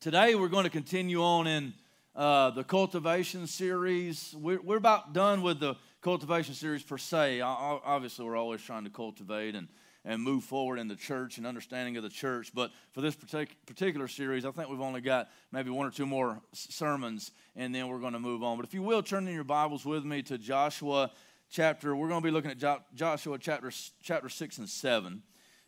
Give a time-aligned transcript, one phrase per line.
[0.00, 1.74] Today we're going to continue on in
[2.16, 4.34] uh, the cultivation series.
[4.34, 7.42] We're, we're about done with the cultivation series per se.
[7.42, 9.68] Obviously, we're always trying to cultivate and,
[10.06, 12.50] and move forward in the church and understanding of the church.
[12.54, 16.06] But for this partic- particular series, I think we've only got maybe one or two
[16.06, 18.56] more sermons, and then we're going to move on.
[18.56, 21.10] But if you will, turn in your Bibles with me to Joshua
[21.50, 21.94] chapter.
[21.94, 23.70] We're going to be looking at jo- Joshua chapter,
[24.02, 25.22] chapter 6 and 7.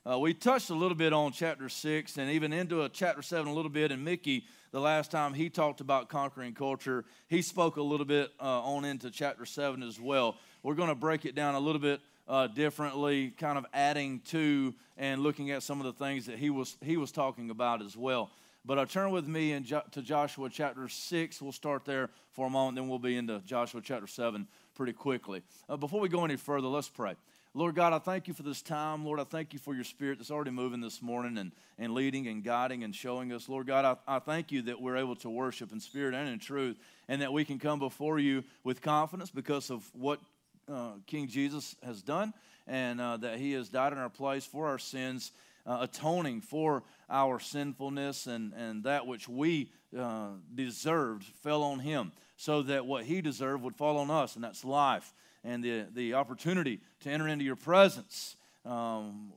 [0.05, 3.47] Uh, we touched a little bit on chapter 6 and even into a chapter 7
[3.47, 7.77] a little bit, and Mickey, the last time he talked about conquering culture, he spoke
[7.77, 10.37] a little bit uh, on into chapter 7 as well.
[10.65, 14.75] We're going to break it down a little bit uh, differently, kind of adding to
[14.97, 17.97] and looking at some of the things that he was, he was talking about as
[17.97, 18.33] well.
[18.65, 21.41] But uh, turn with me in jo- to Joshua chapter 6.
[21.41, 25.43] We'll start there for a moment, then we'll be into Joshua chapter 7 pretty quickly.
[25.69, 27.15] Uh, before we go any further, let's pray.
[27.55, 29.05] Lord God, I thank you for this time.
[29.05, 32.27] Lord, I thank you for your spirit that's already moving this morning and, and leading
[32.27, 33.47] and guiding and showing us.
[33.47, 36.39] Lord God, I, I thank you that we're able to worship in spirit and in
[36.39, 40.19] truth and that we can come before you with confidence because of what
[40.67, 42.33] uh, King Jesus has done
[42.67, 45.31] and uh, that he has died in our place for our sins,
[45.67, 52.13] uh, atoning for our sinfulness and, and that which we uh, deserved fell on him
[52.39, 55.13] so that what he deserved would fall on us, and that's life
[55.45, 59.33] and the, the opportunity to enter into your presence, um,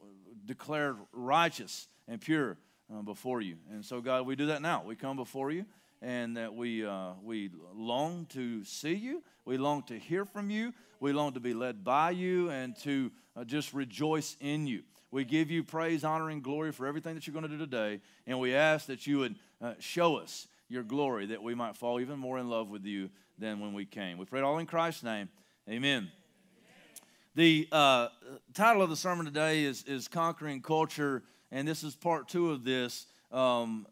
[0.45, 2.57] declared righteous and pure
[2.93, 3.57] uh, before you.
[3.71, 4.83] And so, God, we do that now.
[4.85, 5.65] We come before you
[6.01, 9.23] and that we, uh, we long to see you.
[9.45, 10.73] We long to hear from you.
[10.99, 14.83] We long to be led by you and to uh, just rejoice in you.
[15.11, 18.01] We give you praise, honor, and glory for everything that you're going to do today.
[18.27, 21.99] And we ask that you would uh, show us your glory, that we might fall
[21.99, 24.17] even more in love with you than when we came.
[24.17, 25.29] We pray all in Christ's name.
[25.67, 26.11] Amen.
[27.33, 28.09] The uh,
[28.53, 32.63] title of the sermon today is, is Conquering Culture, and this is part two of
[32.63, 33.87] this, um,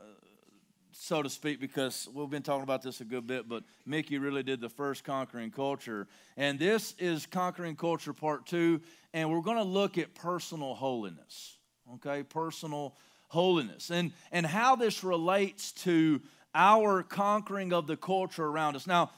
[0.91, 4.43] so to speak, because we've been talking about this a good bit, but Mickey really
[4.43, 6.07] did the first Conquering Culture.
[6.37, 8.79] And this is Conquering Culture part two,
[9.11, 11.57] and we're going to look at personal holiness,
[11.95, 12.21] okay?
[12.21, 12.95] Personal
[13.29, 16.21] holiness, and, and how this relates to
[16.53, 18.85] our conquering of the culture around us.
[18.85, 19.09] Now,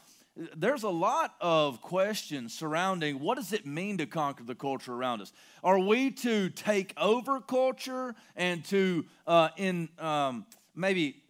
[0.56, 5.22] there's a lot of questions surrounding what does it mean to conquer the culture around
[5.22, 5.32] us
[5.64, 11.24] are we to take over culture and to uh, in um, maybe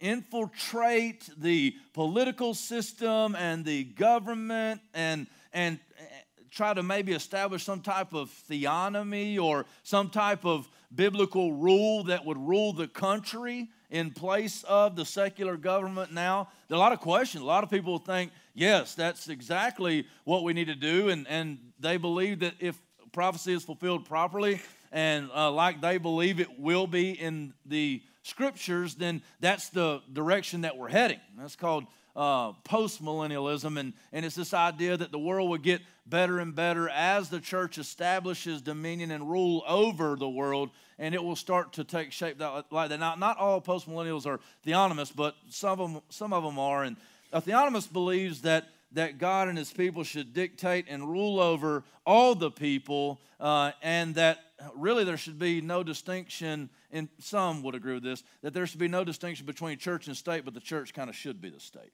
[0.00, 6.04] infiltrate the political system and the government and and uh,
[6.50, 12.24] try to maybe establish some type of theonomy or some type of biblical rule that
[12.24, 16.48] would rule the country in place of the secular government now?
[16.68, 17.42] There are a lot of questions.
[17.42, 21.08] A lot of people think, yes, that's exactly what we need to do.
[21.08, 22.78] And, and they believe that if
[23.12, 24.60] prophecy is fulfilled properly
[24.92, 30.62] and uh, like they believe it will be in the scriptures, then that's the direction
[30.62, 31.20] that we're heading.
[31.38, 31.84] That's called
[32.16, 36.52] uh, post millennialism, and, and it's this idea that the world would get better and
[36.52, 41.74] better as the church establishes dominion and rule over the world, and it will start
[41.74, 42.98] to take shape that, like that.
[42.98, 46.82] Now, not all post millennials are theonomists, but some of them, some of them are.
[46.82, 46.96] And
[47.32, 52.34] a theonomist believes that that God and his people should dictate and rule over all
[52.34, 54.38] the people, uh, and that
[54.74, 58.80] really there should be no distinction, and some would agree with this, that there should
[58.80, 61.60] be no distinction between church and state, but the church kind of should be the
[61.60, 61.92] state.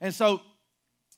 [0.00, 0.42] And so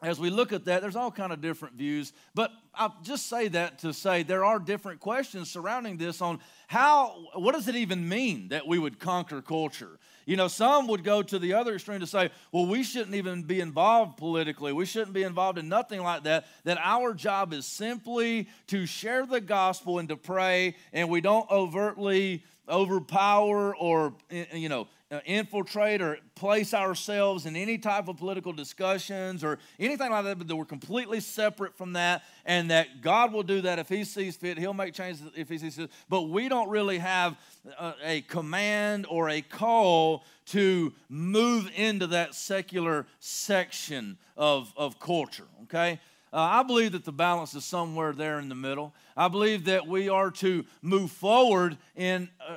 [0.01, 3.49] as we look at that, there's all kind of different views, but I'll just say
[3.49, 6.39] that to say there are different questions surrounding this on
[6.69, 9.99] how, what does it even mean that we would conquer culture?
[10.29, 13.45] You know, some would go to the other extreme to say, well, we shouldn't even
[13.45, 14.75] be involved politically.
[14.75, 16.45] We shouldn't be involved in nothing like that.
[16.65, 21.51] That our job is simply to share the gospel and to pray, and we don't
[21.51, 24.13] overtly overpower or,
[24.53, 24.89] you know,
[25.25, 30.49] infiltrate or place ourselves in any type of political discussions or anything like that, but
[30.49, 34.37] that we're completely separate from that, and that God will do that if He sees
[34.37, 34.59] fit.
[34.59, 35.91] He'll make changes if He sees fit.
[36.09, 37.37] But we don't really have
[37.79, 45.47] a, a command or a call to move into that secular section of, of culture,
[45.65, 46.01] okay?
[46.33, 48.95] Uh, I believe that the balance is somewhere there in the middle.
[49.17, 52.57] I believe that we are to move forward in uh,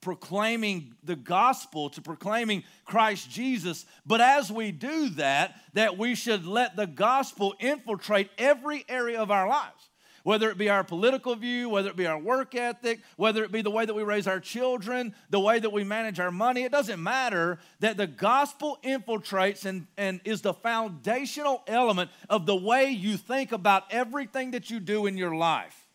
[0.00, 3.84] proclaiming the gospel, to proclaiming Christ Jesus.
[4.06, 9.30] But as we do that, that we should let the gospel infiltrate every area of
[9.30, 9.88] our lives.
[10.22, 13.62] Whether it be our political view, whether it be our work ethic, whether it be
[13.62, 16.72] the way that we raise our children, the way that we manage our money, it
[16.72, 22.90] doesn't matter that the gospel infiltrates and, and is the foundational element of the way
[22.90, 25.86] you think about everything that you do in your life.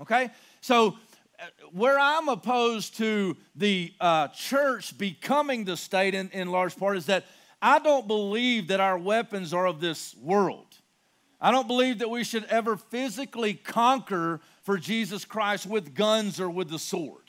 [0.00, 0.28] Okay?
[0.60, 0.98] So
[1.72, 7.06] where I'm opposed to the uh, church becoming the state in, in large part is
[7.06, 7.24] that
[7.60, 10.66] I don't believe that our weapons are of this world.
[11.40, 16.48] I don't believe that we should ever physically conquer for Jesus Christ with guns or
[16.50, 17.22] with the sword.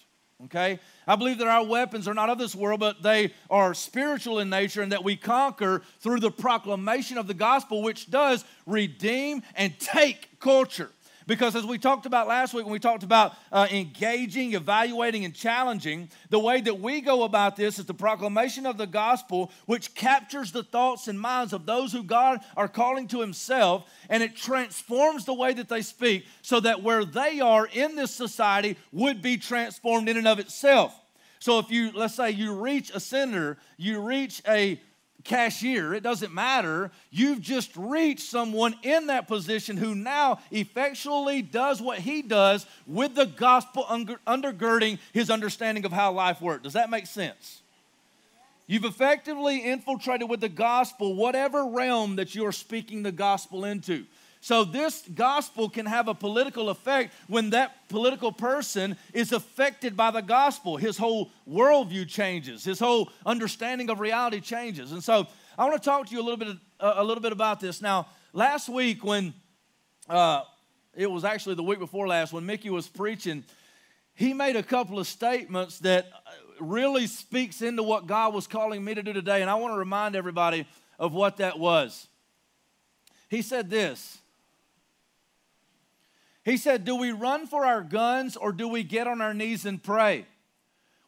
[0.46, 0.80] Okay?
[1.08, 4.50] I believe that our weapons are not of this world, but they are spiritual in
[4.50, 9.78] nature and that we conquer through the proclamation of the gospel, which does redeem and
[9.80, 10.92] take culture.
[11.28, 15.36] Because as we talked about last week, when we talked about uh, engaging, evaluating, and
[15.36, 19.94] challenging, the way that we go about this is the proclamation of the gospel, which
[19.94, 24.38] captures the thoughts and minds of those who God are calling to Himself, and it
[24.38, 29.22] transforms the way that they speak so that where they are in this society would
[29.22, 30.98] be transformed in and of itself.
[31.40, 34.80] So if you, let's say, you reach a senator, you reach a
[35.28, 36.90] cashier, it doesn't matter.
[37.12, 43.14] You've just reached someone in that position who now effectually does what he does with
[43.14, 46.64] the gospel undergirding his understanding of how life works.
[46.64, 47.62] Does that make sense?
[48.66, 54.06] You've effectively infiltrated with the gospel whatever realm that you are speaking the gospel into.
[54.48, 60.10] So, this gospel can have a political effect when that political person is affected by
[60.10, 60.78] the gospel.
[60.78, 64.94] His whole worldview changes, his whole understanding of reality changes.
[64.94, 65.28] And so,
[65.58, 67.82] I want to talk to you a little bit, uh, a little bit about this.
[67.82, 69.34] Now, last week, when
[70.08, 70.44] uh,
[70.96, 73.44] it was actually the week before last, when Mickey was preaching,
[74.14, 76.20] he made a couple of statements that uh,
[76.62, 79.42] really speaks into what God was calling me to do today.
[79.42, 80.66] And I want to remind everybody
[80.98, 82.08] of what that was.
[83.28, 84.20] He said this
[86.48, 89.66] he said, Do we run for our guns or do we get on our knees
[89.66, 90.26] and pray?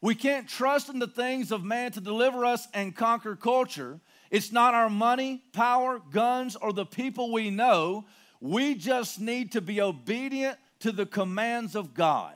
[0.01, 4.01] We can't trust in the things of man to deliver us and conquer culture.
[4.31, 8.03] It's not our money, power, guns, or the people we know.
[8.41, 12.35] We just need to be obedient to the commands of God.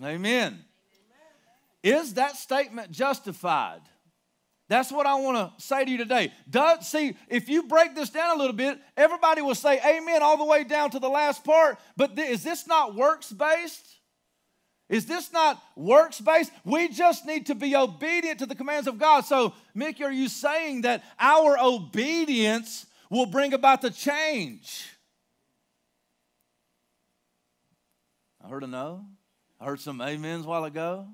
[0.00, 0.14] Amen.
[0.14, 0.14] Amen.
[0.16, 0.64] Amen.
[1.82, 3.82] Is that statement justified?
[4.68, 6.32] That's what I want to say to you today.
[6.50, 10.36] Does, see, if you break this down a little bit, everybody will say amen all
[10.36, 11.78] the way down to the last part.
[11.96, 13.86] But th- is this not works based?
[14.88, 16.50] Is this not works based?
[16.64, 19.24] We just need to be obedient to the commands of God.
[19.24, 24.88] So, Mickey, are you saying that our obedience will bring about the change?
[28.44, 29.06] I heard a no.
[29.60, 31.08] I heard some amens while ago.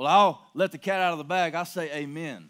[0.00, 1.54] Well, I'll let the cat out of the bag.
[1.54, 2.48] I say amen.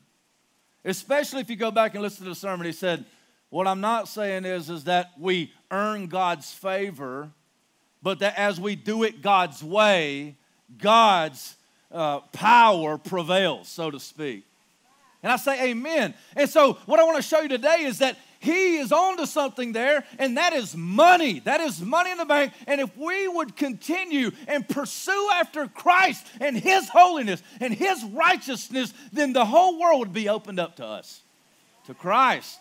[0.85, 3.05] Especially if you go back and listen to the sermon, he said,
[3.49, 7.33] What I'm not saying is, is that we earn God's favor,
[8.05, 10.37] but that as we do it God's way,
[10.79, 11.57] God's
[11.91, 14.45] uh, power prevails, so to speak.
[15.23, 16.15] And I say amen.
[16.35, 19.27] And so, what I want to show you today is that he is on to
[19.27, 21.41] something there, and that is money.
[21.41, 22.55] That is money in the bank.
[22.67, 28.95] And if we would continue and pursue after Christ and His holiness and His righteousness,
[29.13, 31.21] then the whole world would be opened up to us,
[31.87, 32.59] to Christ.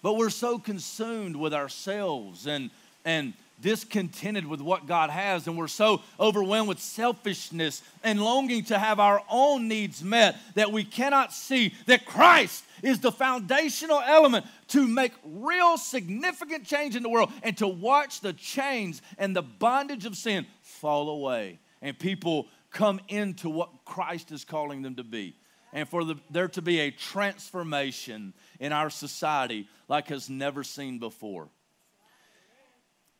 [0.00, 2.70] But we're so consumed with ourselves and,
[3.04, 8.78] and discontented with what God has, and we're so overwhelmed with selfishness and longing to
[8.78, 14.46] have our own needs met that we cannot see that Christ is the foundational element
[14.68, 19.42] to make real significant change in the world and to watch the chains and the
[19.42, 25.04] bondage of sin fall away and people come into what Christ is calling them to
[25.04, 25.34] be.
[25.72, 30.98] And for the, there to be a transformation in our society like has never seen
[30.98, 31.48] before.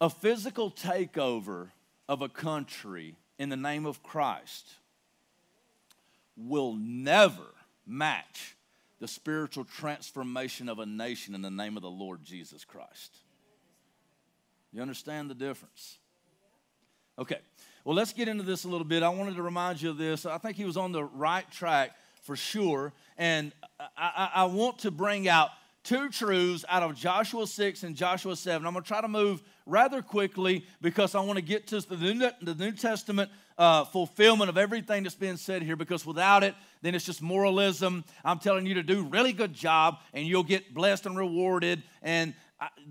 [0.01, 1.71] A physical takeover
[2.09, 4.67] of a country in the name of Christ
[6.37, 7.55] will never
[7.87, 8.57] match
[9.01, 13.17] the spiritual transformation of a nation in the name of the Lord Jesus Christ.
[14.73, 15.99] You understand the difference?
[17.19, 17.39] Okay,
[17.85, 19.03] well, let's get into this a little bit.
[19.03, 20.27] I wanted to remind you of this.
[20.27, 22.93] I think he was on the right track for sure.
[23.17, 25.51] And I, I, I want to bring out
[25.85, 28.67] two truths out of Joshua 6 and Joshua 7.
[28.67, 32.55] I'm going to try to move rather quickly because I want to get to the
[32.59, 37.05] New, Testament uh, fulfillment of everything that's being said here because without it, then it's
[37.05, 38.05] just moralism.
[38.25, 41.83] I'm telling you to do really good job and you'll get blessed and rewarded.
[42.03, 42.35] And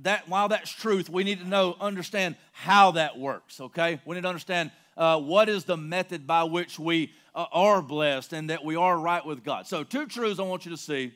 [0.03, 3.99] that while that's truth, we need to know, understand how that works, okay?
[4.05, 8.33] We need to understand uh, what is the method by which we uh, are blessed
[8.33, 9.67] and that we are right with God.
[9.67, 11.13] So, two truths I want you to see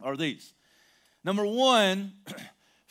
[0.00, 0.54] are these.
[1.24, 2.12] Number one,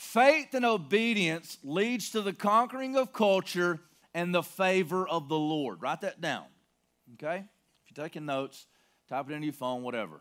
[0.01, 3.79] faith and obedience leads to the conquering of culture
[4.15, 5.79] and the favor of the Lord.
[5.79, 6.45] Write that down,
[7.13, 7.45] okay?
[7.85, 8.65] If you're taking notes,
[9.07, 10.19] type it into your phone, whatever.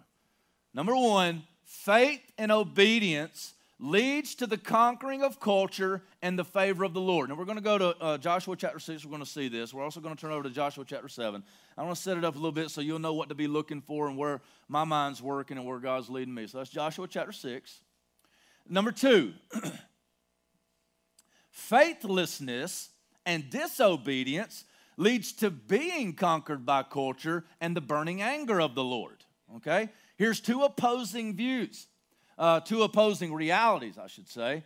[0.75, 6.92] Number one, faith and obedience leads to the conquering of culture and the favor of
[6.92, 7.30] the Lord.
[7.30, 9.06] Now we're going to go to uh, Joshua chapter 6.
[9.06, 9.72] We're going to see this.
[9.72, 11.42] We're also going to turn over to Joshua chapter 7.
[11.78, 13.49] I want to set it up a little bit so you'll know what to be
[13.49, 16.46] looking for and where my mind's working and where God's leading me.
[16.46, 17.80] So that's Joshua chapter 6.
[18.69, 19.35] Number two,
[21.50, 22.90] faithlessness
[23.26, 24.64] and disobedience
[24.97, 29.25] leads to being conquered by culture and the burning anger of the Lord.
[29.57, 29.88] Okay?
[30.17, 31.87] Here's two opposing views
[32.38, 34.64] uh, two opposing realities, I should say.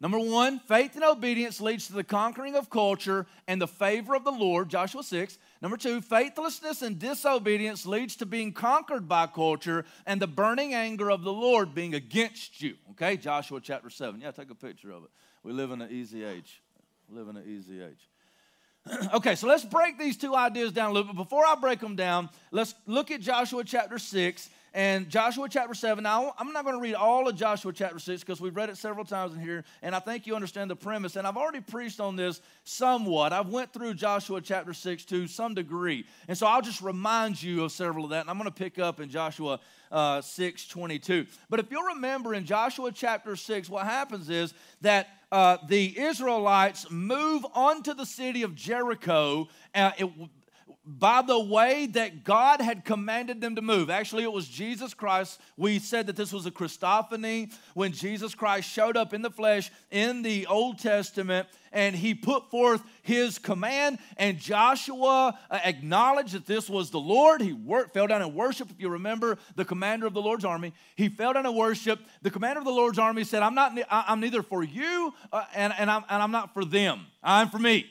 [0.00, 4.24] Number one, faith and obedience leads to the conquering of culture and the favor of
[4.24, 5.38] the Lord, Joshua 6.
[5.60, 11.10] Number two, faithlessness and disobedience leads to being conquered by culture and the burning anger
[11.10, 12.76] of the Lord being against you.
[12.92, 14.22] Okay, Joshua chapter 7.
[14.22, 15.10] Yeah, take a picture of it.
[15.42, 16.62] We live in an easy age.
[17.10, 18.08] We live in an easy age.
[19.14, 21.16] okay, so let's break these two ideas down a little bit.
[21.16, 26.02] Before I break them down, let's look at Joshua chapter 6 and Joshua chapter 7.
[26.02, 28.76] Now, I'm not going to read all of Joshua chapter 6 because we've read it
[28.76, 31.16] several times in here, and I think you understand the premise.
[31.16, 33.32] And I've already preached on this somewhat.
[33.32, 36.04] I've went through Joshua chapter 6 to some degree.
[36.28, 38.78] And so I'll just remind you of several of that, and I'm going to pick
[38.78, 39.60] up in Joshua
[39.90, 41.26] uh, 6 22.
[41.48, 46.90] But if you'll remember in Joshua chapter 6, what happens is that uh, the Israelites
[46.90, 49.48] move onto the city of Jericho.
[49.74, 50.10] Uh, it,
[50.98, 53.90] by the way that God had commanded them to move.
[53.90, 55.40] Actually, it was Jesus Christ.
[55.56, 59.70] We said that this was a Christophany when Jesus Christ showed up in the flesh
[59.90, 63.98] in the Old Testament and he put forth his command.
[64.16, 67.40] And Joshua uh, acknowledged that this was the Lord.
[67.40, 67.56] He
[67.92, 68.72] fell down and worshiped.
[68.72, 72.02] If you remember the commander of the Lord's army, he fell down and worshiped.
[72.22, 75.72] The commander of the Lord's army said, I'm, not, I'm neither for you uh, and,
[75.78, 77.86] and, I'm, and I'm not for them, I'm for me.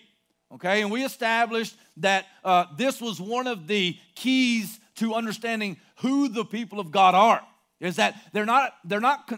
[0.52, 6.28] Okay, and we established that uh, this was one of the keys to understanding who
[6.28, 7.42] the people of God are.
[7.80, 9.32] Is that they're not they're not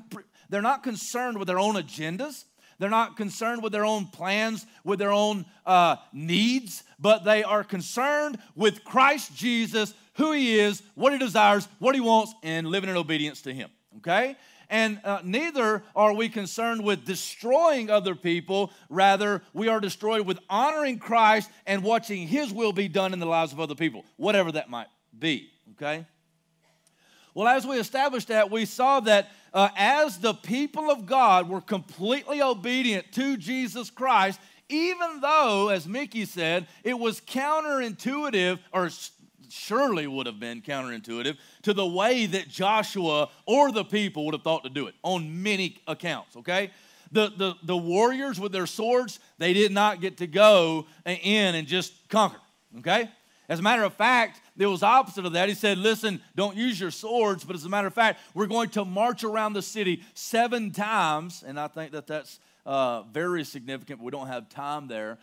[0.49, 2.45] they're not concerned with their own agendas.
[2.79, 7.63] They're not concerned with their own plans, with their own uh, needs, but they are
[7.63, 12.89] concerned with Christ Jesus, who He is, what He desires, what He wants, and living
[12.89, 13.69] in obedience to Him.
[13.97, 14.35] Okay?
[14.71, 18.71] And uh, neither are we concerned with destroying other people.
[18.89, 23.25] Rather, we are destroyed with honoring Christ and watching His will be done in the
[23.25, 24.87] lives of other people, whatever that might
[25.19, 25.51] be.
[25.73, 26.05] Okay?
[27.33, 31.61] Well, as we established that, we saw that uh, as the people of God were
[31.61, 38.89] completely obedient to Jesus Christ, even though, as Mickey said, it was counterintuitive or
[39.51, 44.43] surely would have been counterintuitive to the way that Joshua or the people would have
[44.43, 46.71] thought to do it on many accounts, okay?
[47.11, 51.67] The, the, the warriors with their swords, they did not get to go in and
[51.67, 52.39] just conquer,
[52.79, 53.09] okay?
[53.49, 55.49] As a matter of fact, it was opposite of that.
[55.49, 58.69] He said, Listen, don't use your swords, but as a matter of fact, we're going
[58.69, 61.43] to march around the city seven times.
[61.45, 65.17] And I think that that's uh, very significant, but we don't have time there.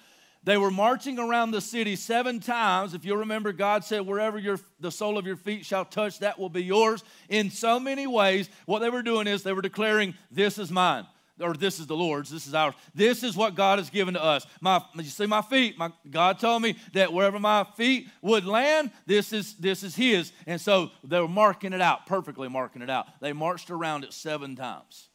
[0.44, 2.94] They were marching around the city seven times.
[2.94, 6.38] If you remember, God said, Wherever your, the sole of your feet shall touch, that
[6.38, 7.02] will be yours.
[7.28, 11.06] In so many ways, what they were doing is they were declaring, This is mine.
[11.40, 12.74] Or this is the Lord's, this is ours.
[12.94, 14.44] This is what God has given to us.
[14.60, 15.78] My, you see my feet.
[15.78, 20.32] My, God told me that wherever my feet would land, this is this is His.
[20.46, 23.06] And so they were marking it out, perfectly marking it out.
[23.20, 25.07] They marched around it seven times.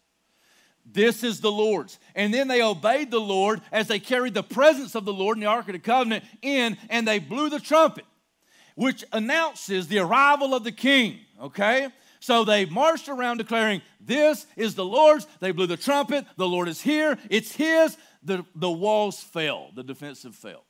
[0.85, 1.97] This is the Lord's.
[2.15, 5.41] And then they obeyed the Lord as they carried the presence of the Lord in
[5.41, 8.05] the Ark of the Covenant in, and they blew the trumpet,
[8.75, 11.19] which announces the arrival of the king.
[11.41, 11.87] Okay?
[12.19, 15.27] So they marched around declaring, This is the Lord's.
[15.39, 16.25] They blew the trumpet.
[16.37, 17.17] The Lord is here.
[17.29, 17.97] It's His.
[18.23, 20.63] The, the walls fell, the defensive fell.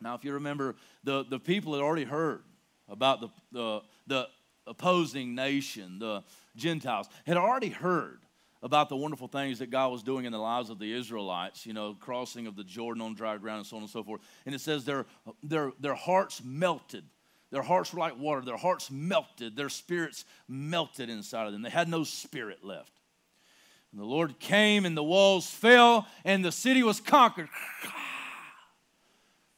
[0.00, 2.44] Now, if you remember, the, the people had already heard
[2.88, 4.28] about the, the, the
[4.66, 6.22] opposing nation, the
[6.56, 8.20] Gentiles, had already heard
[8.62, 11.72] about the wonderful things that God was doing in the lives of the Israelites, you
[11.72, 14.20] know, crossing of the Jordan on dry ground and so on and so forth.
[14.44, 15.06] And it says their,
[15.42, 17.04] their, their hearts melted.
[17.50, 18.42] Their hearts were like water.
[18.42, 19.56] Their hearts melted.
[19.56, 21.62] Their spirits melted inside of them.
[21.62, 22.92] They had no spirit left.
[23.92, 27.48] And the Lord came and the walls fell and the city was conquered.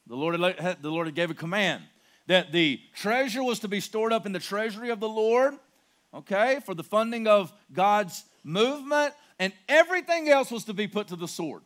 [0.09, 1.85] The Lord, the Lord gave a command
[2.27, 5.55] that the treasure was to be stored up in the treasury of the Lord,
[6.15, 11.17] okay, for the funding of God's movement, and everything else was to be put to
[11.17, 11.63] the sword.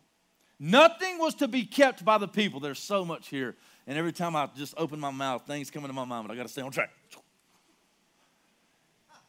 [0.59, 2.61] Nothing was to be kept by the people.
[2.61, 3.57] There's so much here.
[3.87, 6.37] And every time I just open my mouth, things come into my mind, but I
[6.37, 6.91] got to stay on track.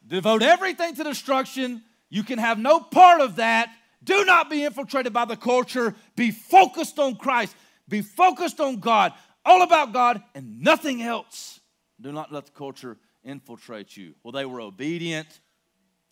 [0.07, 1.83] Devote everything to destruction.
[2.09, 3.69] You can have no part of that.
[4.03, 5.95] Do not be infiltrated by the culture.
[6.15, 7.55] Be focused on Christ.
[7.89, 9.13] Be focused on God,
[9.45, 11.59] all about God, and nothing else.
[11.99, 14.15] Do not let the culture infiltrate you.
[14.23, 15.27] Well, they were obedient,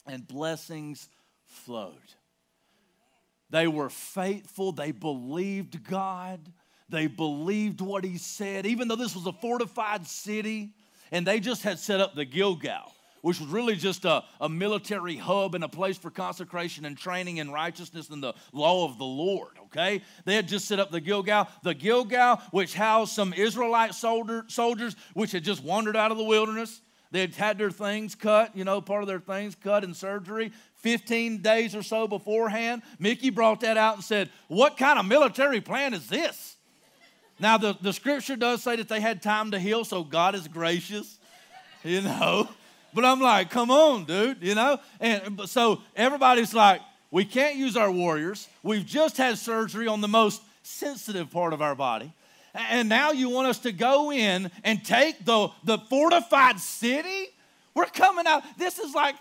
[0.05, 1.09] and blessings
[1.45, 1.93] flowed.
[3.49, 4.71] They were faithful.
[4.71, 6.51] They believed God.
[6.89, 10.73] They believed what he said, even though this was a fortified city.
[11.11, 15.15] And they just had set up the Gilgal, which was really just a, a military
[15.15, 19.05] hub and a place for consecration and training in righteousness and the law of the
[19.05, 20.01] Lord, okay?
[20.25, 21.47] They had just set up the Gilgal.
[21.63, 26.23] The Gilgal, which housed some Israelite soldier, soldiers, which had just wandered out of the
[26.23, 26.81] wilderness.
[27.11, 30.51] They had had their things cut, you know, part of their things cut in surgery.
[30.77, 35.61] 15 days or so beforehand, Mickey brought that out and said, What kind of military
[35.61, 36.55] plan is this?
[37.39, 40.47] Now, the, the scripture does say that they had time to heal, so God is
[40.47, 41.17] gracious,
[41.83, 42.47] you know.
[42.93, 44.79] But I'm like, come on, dude, you know?
[45.01, 46.79] And so everybody's like,
[47.11, 48.47] we can't use our warriors.
[48.63, 52.13] We've just had surgery on the most sensitive part of our body.
[52.55, 57.27] And now you want us to go in and take the, the fortified city?
[57.73, 58.43] We're coming out.
[58.57, 59.15] This is like,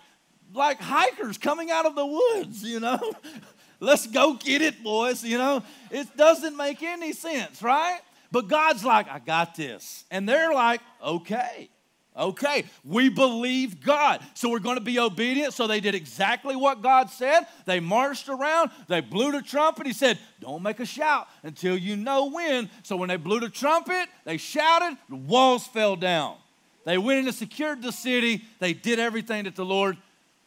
[0.53, 3.13] like hikers coming out of the woods, you know?
[3.81, 5.23] Let's go get it, boys.
[5.23, 7.99] You know, it doesn't make any sense, right?
[8.31, 10.05] But God's like, I got this.
[10.09, 11.69] And they're like, okay.
[12.17, 14.21] Okay, we believe God.
[14.35, 15.53] So we're going to be obedient.
[15.53, 17.45] So they did exactly what God said.
[17.65, 19.85] They marched around, they blew the trumpet.
[19.85, 22.69] He said, Don't make a shout until you know when.
[22.83, 26.37] So when they blew the trumpet, they shouted, the walls fell down.
[26.85, 28.43] They went in and secured the city.
[28.59, 29.97] They did everything that the Lord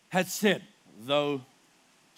[0.09, 0.63] had said,
[1.01, 1.43] though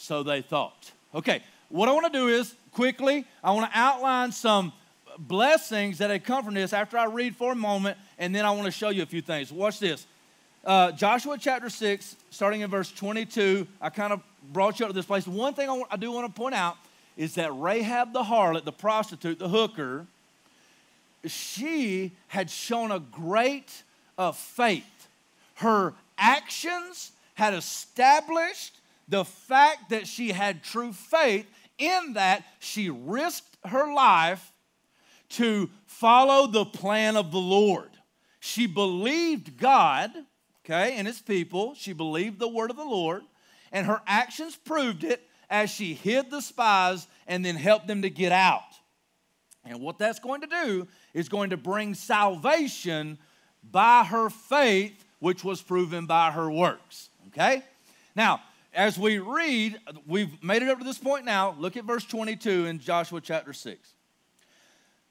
[0.00, 0.92] so they thought.
[1.14, 4.72] Okay, what I want to do is quickly, I want to outline some
[5.28, 8.50] blessings that had come from this after I read for a moment, and then I
[8.50, 9.52] want to show you a few things.
[9.52, 10.06] Watch this.
[10.64, 14.20] Uh, Joshua chapter 6, starting in verse 22, I kind of
[14.52, 15.26] brought you up to this place.
[15.26, 16.76] One thing I, want, I do want to point out
[17.16, 20.06] is that Rahab the harlot, the prostitute, the hooker,
[21.26, 23.82] she had shown a great
[24.16, 25.08] uh, faith.
[25.56, 28.74] Her actions had established
[29.08, 31.46] the fact that she had true faith
[31.78, 34.49] in that she risked her life
[35.30, 37.90] to follow the plan of the Lord.
[38.40, 40.10] She believed God,
[40.64, 41.74] okay, and his people.
[41.74, 43.22] She believed the word of the Lord,
[43.72, 48.10] and her actions proved it as she hid the spies and then helped them to
[48.10, 48.62] get out.
[49.64, 53.18] And what that's going to do is going to bring salvation
[53.62, 57.10] by her faith, which was proven by her works.
[57.28, 57.62] Okay?
[58.16, 58.40] Now,
[58.72, 61.54] as we read, we've made it up to this point now.
[61.58, 63.94] Look at verse 22 in Joshua chapter 6.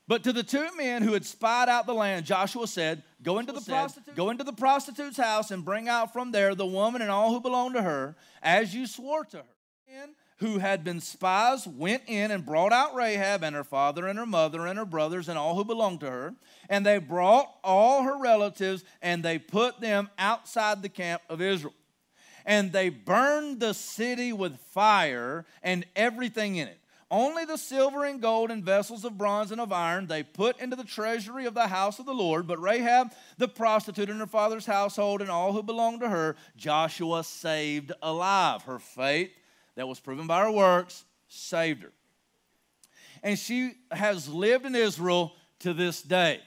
[0.09, 3.51] But to the two men who had spied out the land, Joshua said, Go into,
[3.51, 7.11] the, prostitute, go into the prostitute's house and bring out from there the woman and
[7.11, 9.43] all who belong to her, as you swore to her.
[9.87, 14.17] Men who had been spies went in and brought out Rahab and her father and
[14.17, 16.33] her mother and her brothers and all who belonged to her.
[16.69, 21.75] And they brought all her relatives and they put them outside the camp of Israel
[22.47, 26.78] and they burned the city with fire and everything in it.
[27.11, 30.75] Only the silver and gold and vessels of bronze and of iron they put into
[30.75, 32.45] the treasury of the house of the Lord.
[32.45, 37.23] But Rahab, the prostitute, and her father's household, and all who belonged to her, Joshua
[37.23, 38.63] saved alive.
[38.63, 39.31] Her faith,
[39.75, 41.91] that was proven by her works, saved her.
[43.23, 46.41] And she has lived in Israel to this day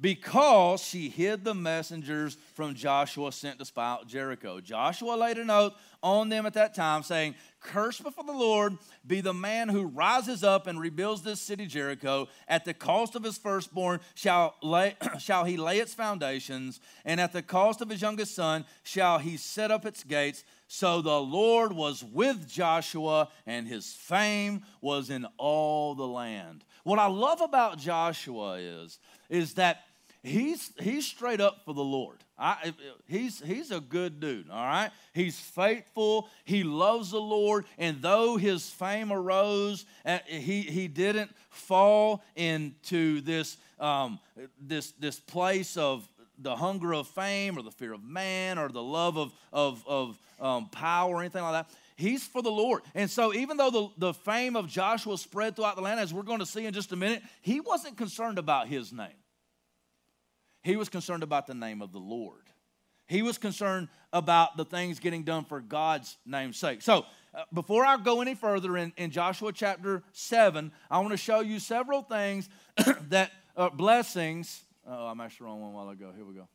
[0.00, 4.60] because she hid the messengers from Joshua sent to spy out Jericho.
[4.60, 8.76] Joshua laid an oath on them at that time, saying, Cursed before the Lord
[9.06, 12.28] be the man who rises up and rebuilds this city Jericho.
[12.46, 17.32] At the cost of his firstborn shall, lay, shall he lay its foundations, and at
[17.32, 20.44] the cost of his youngest son shall he set up its gates.
[20.66, 26.64] So the Lord was with Joshua, and his fame was in all the land.
[26.84, 29.84] What I love about Joshua is, is that
[30.22, 32.18] he's, he's straight up for the Lord.
[32.38, 32.74] I,
[33.06, 34.90] he's, he's a good dude, all right?
[35.12, 36.28] He's faithful.
[36.44, 37.64] He loves the Lord.
[37.78, 44.18] And though his fame arose, uh, he, he didn't fall into this, um,
[44.60, 48.82] this, this place of the hunger of fame or the fear of man or the
[48.82, 51.74] love of, of, of um, power or anything like that.
[51.96, 52.82] He's for the Lord.
[52.94, 56.22] And so, even though the, the fame of Joshua spread throughout the land, as we're
[56.22, 59.08] going to see in just a minute, he wasn't concerned about his name.
[60.62, 62.42] He was concerned about the name of the Lord.
[63.06, 66.82] He was concerned about the things getting done for God's name's sake.
[66.82, 71.16] So, uh, before I go any further in, in Joshua chapter 7, I want to
[71.16, 72.48] show you several things
[73.08, 74.62] that uh, blessings.
[74.86, 76.12] Oh, I'm actually wrong one while ago.
[76.14, 76.48] Here we go.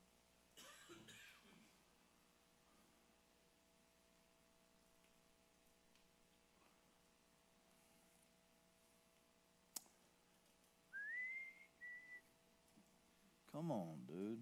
[13.59, 14.37] Come on, dude.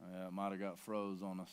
[0.00, 1.50] Yeah, it might have got froze on us.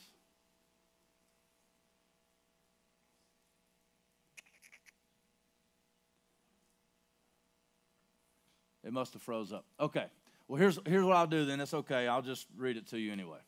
[8.84, 9.66] It must have froze up.
[9.80, 10.06] Okay.
[10.48, 11.60] Well, here's, here's what I'll do then.
[11.62, 12.08] It's okay.
[12.08, 13.40] I'll just read it to you anyway.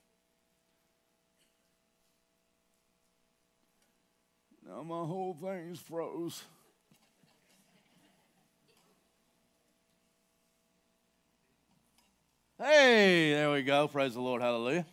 [4.68, 6.44] Now my whole thing's froze.
[12.60, 13.88] Hey, there we go.
[13.88, 14.42] Praise the Lord.
[14.42, 14.86] Hallelujah.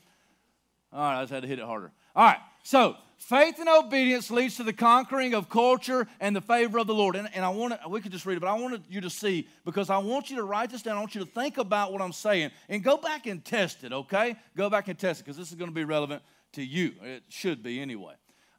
[0.93, 1.91] All right, I just had to hit it harder.
[2.15, 6.79] All right, so faith and obedience leads to the conquering of culture and the favor
[6.79, 7.17] of the Lord.
[7.17, 9.11] And, and I want to, we could just read it, but I wanted you to
[9.11, 10.97] see because I want you to write this down.
[10.97, 13.93] I want you to think about what I'm saying and go back and test it,
[13.93, 14.37] okay?
[14.57, 16.93] Go back and test it because this is going to be relevant to you.
[17.03, 18.15] It should be anyway.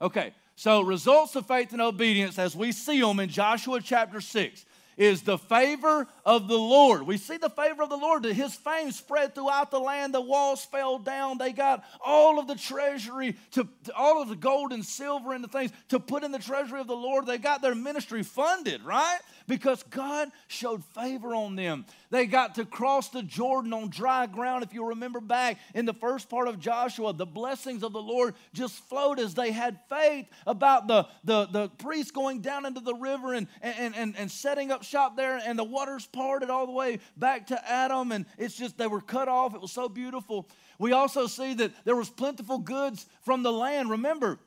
[0.06, 4.64] Okay, so results of faith and obedience as we see them in Joshua chapter 6
[4.98, 7.08] is the favor of the Lord.
[7.08, 8.22] We see the favor of the Lord.
[8.22, 10.14] That his fame spread throughout the land.
[10.14, 11.40] The walls fell down.
[11.40, 15.44] They got all of the treasury, to, to, all of the gold and silver and
[15.44, 17.26] the things to put in the treasury of the Lord.
[17.26, 19.20] They got their ministry funded, right?
[19.48, 21.86] Because God showed favor on them.
[22.10, 24.64] They got to cross the Jordan on dry ground.
[24.64, 28.36] If you remember back in the first part of Joshua, the blessings of the Lord
[28.54, 32.96] just flowed as they had faith about the, the, the priests going down into the
[32.96, 36.72] river and, and, and, and setting up shop there, and the waters parted all the
[36.72, 39.54] way back to Adam, and it's just they were cut off.
[39.54, 40.50] It was so beautiful.
[40.80, 43.90] We also see that there was plentiful goods from the land.
[43.90, 44.40] Remember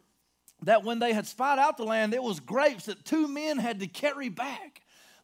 [0.63, 3.81] that when they had spied out the land, it was grapes that two men had
[3.81, 4.78] to carry back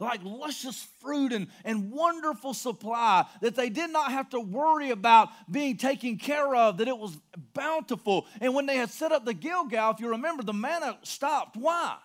[0.05, 5.29] like luscious fruit and, and wonderful supply that they did not have to worry about
[5.51, 7.17] being taken care of, that it was
[7.55, 8.27] bountiful.
[8.41, 11.57] And when they had set up the Gilgal, if you remember, the manna stopped.
[11.57, 11.97] Why?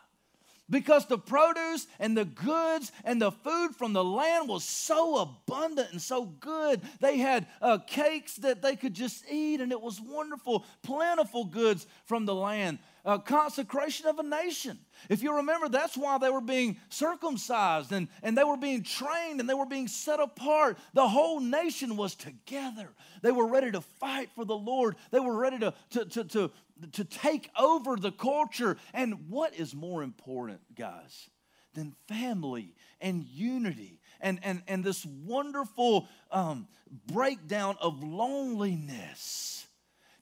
[0.70, 5.92] because the produce and the goods and the food from the land was so abundant
[5.92, 6.82] and so good.
[7.00, 11.88] They had uh, cakes that they could just eat, and it was wonderful, plentiful goods
[12.06, 12.80] from the land.
[13.06, 14.78] Uh, consecration of a nation.
[15.08, 19.40] If you remember, that's why they were being circumcised and, and they were being trained
[19.40, 20.78] and they were being set apart.
[20.94, 22.90] The whole nation was together.
[23.22, 26.52] They were ready to fight for the Lord, they were ready to, to, to, to
[26.92, 28.78] to take over the culture.
[28.94, 31.30] And what is more important, guys,
[31.74, 36.68] than family and unity and, and, and this wonderful um,
[37.08, 39.59] breakdown of loneliness?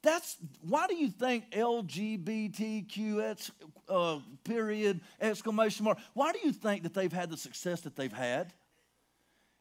[0.01, 3.51] That's why do you think LGBTQ
[3.89, 5.97] uh, period exclamation mark?
[6.13, 8.53] Why do you think that they've had the success that they've had?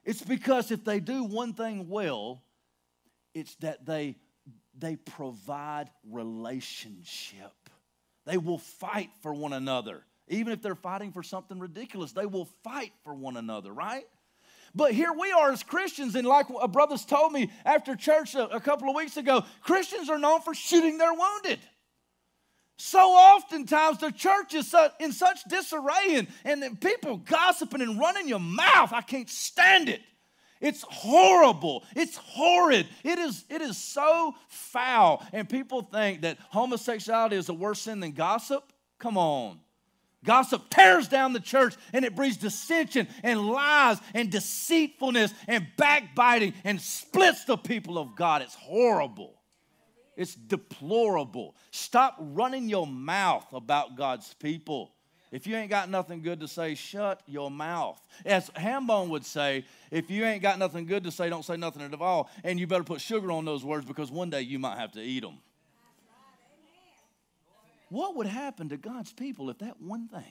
[0.05, 2.43] It's because if they do one thing well,
[3.35, 4.17] it's that they
[4.79, 7.53] they provide relationship.
[8.27, 10.03] They will fight for one another.
[10.29, 14.05] Even if they're fighting for something ridiculous, they will fight for one another, right?
[14.77, 18.47] But here we are as Christians, and like a brother's told me after church a,
[18.55, 21.59] a couple of weeks ago, Christians are known for shooting their wounded.
[22.77, 28.39] So oftentimes the church is in such disarray and, and people gossiping and running your
[28.39, 28.93] mouth.
[28.93, 30.03] I can't stand it.
[30.61, 31.83] It's horrible.
[31.95, 32.87] It's horrid.
[33.03, 35.27] It is, it is so foul.
[35.33, 38.63] And people think that homosexuality is a worse sin than gossip.
[38.99, 39.59] Come on.
[40.27, 46.53] Gossip tears down the church and it breeds dissension and lies and deceitfulness and backbiting
[46.65, 48.43] and splits the people of God.
[48.43, 49.41] It's horrible.
[50.17, 51.55] It's deplorable.
[51.71, 54.93] Stop running your mouth about God's people.
[55.31, 58.01] If you ain't got nothing good to say, shut your mouth.
[58.25, 61.83] As Hambone would say, if you ain't got nothing good to say, don't say nothing
[61.83, 62.31] at all.
[62.45, 65.01] And you better put sugar on those words because one day you might have to
[65.01, 65.39] eat them.
[67.89, 70.25] What would happen to God's people if that one thing,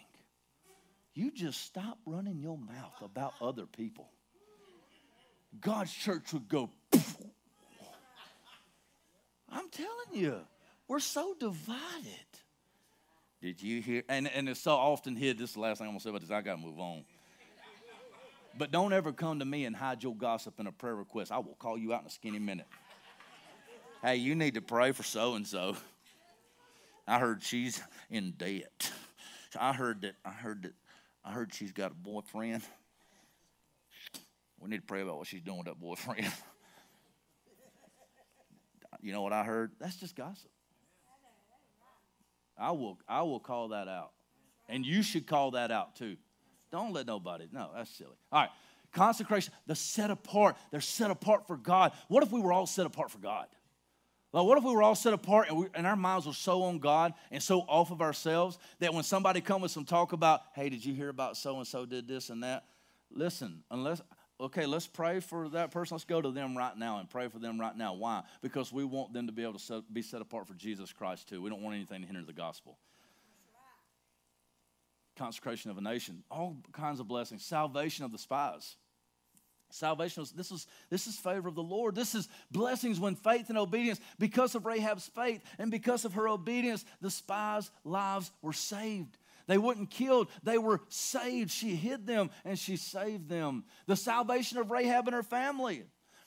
[1.14, 4.10] you just stop running your mouth about other people?
[5.62, 6.70] God's church would go,
[9.50, 10.40] I'm telling you,
[10.88, 12.12] we're so divided.
[13.42, 14.04] Did you hear?
[14.10, 15.38] And, and it's so often hid.
[15.38, 16.32] This is the last thing I'm going to say about this.
[16.32, 17.06] I got to move on.
[18.58, 21.32] But don't ever come to me and hide your gossip in a prayer request.
[21.32, 22.68] I will call you out in a skinny minute.
[24.02, 25.76] hey, you need to pray for so and so.
[27.08, 28.92] I heard she's in debt.
[29.60, 30.16] I heard that.
[30.26, 30.74] I heard that.
[31.24, 32.62] I heard she's got a boyfriend.
[34.60, 36.32] We need to pray about what she's doing with that boyfriend.
[39.02, 39.72] you know what I heard?
[39.80, 40.50] That's just gossip.
[42.58, 44.12] I will, I will call that out.
[44.68, 46.16] And you should call that out too.
[46.72, 48.18] Don't let nobody, no, that's silly.
[48.32, 48.50] All right,
[48.92, 50.58] consecration, the set apart.
[50.72, 51.92] They're set apart for God.
[52.08, 53.48] What if we were all set apart for God?
[54.36, 56.64] Like, what if we were all set apart and, we, and our minds were so
[56.64, 60.42] on God and so off of ourselves that when somebody comes with some talk about,
[60.56, 62.66] hey, did you hear about so and so did this and that?
[63.10, 64.02] Listen, unless
[64.42, 65.96] okay, let's pray for that person.
[65.96, 67.94] Let's go to them right now and pray for them right now.
[67.94, 68.24] Why?
[68.42, 71.30] Because we want them to be able to set, be set apart for Jesus Christ
[71.30, 71.42] too.
[71.42, 72.78] We don't want anything to hinder the gospel.
[75.16, 78.76] Consecration of a nation, all kinds of blessings, salvation of the spies.
[79.76, 81.96] Salvation is this is this is favor of the Lord.
[81.96, 86.30] This is blessings when faith and obedience, because of Rahab's faith and because of her
[86.30, 89.18] obedience, the spies' lives were saved.
[89.48, 91.52] They weren't killed, they were saved.
[91.52, 93.66] She hid them and she saved them.
[93.86, 95.84] The salvation of Rahab and her family.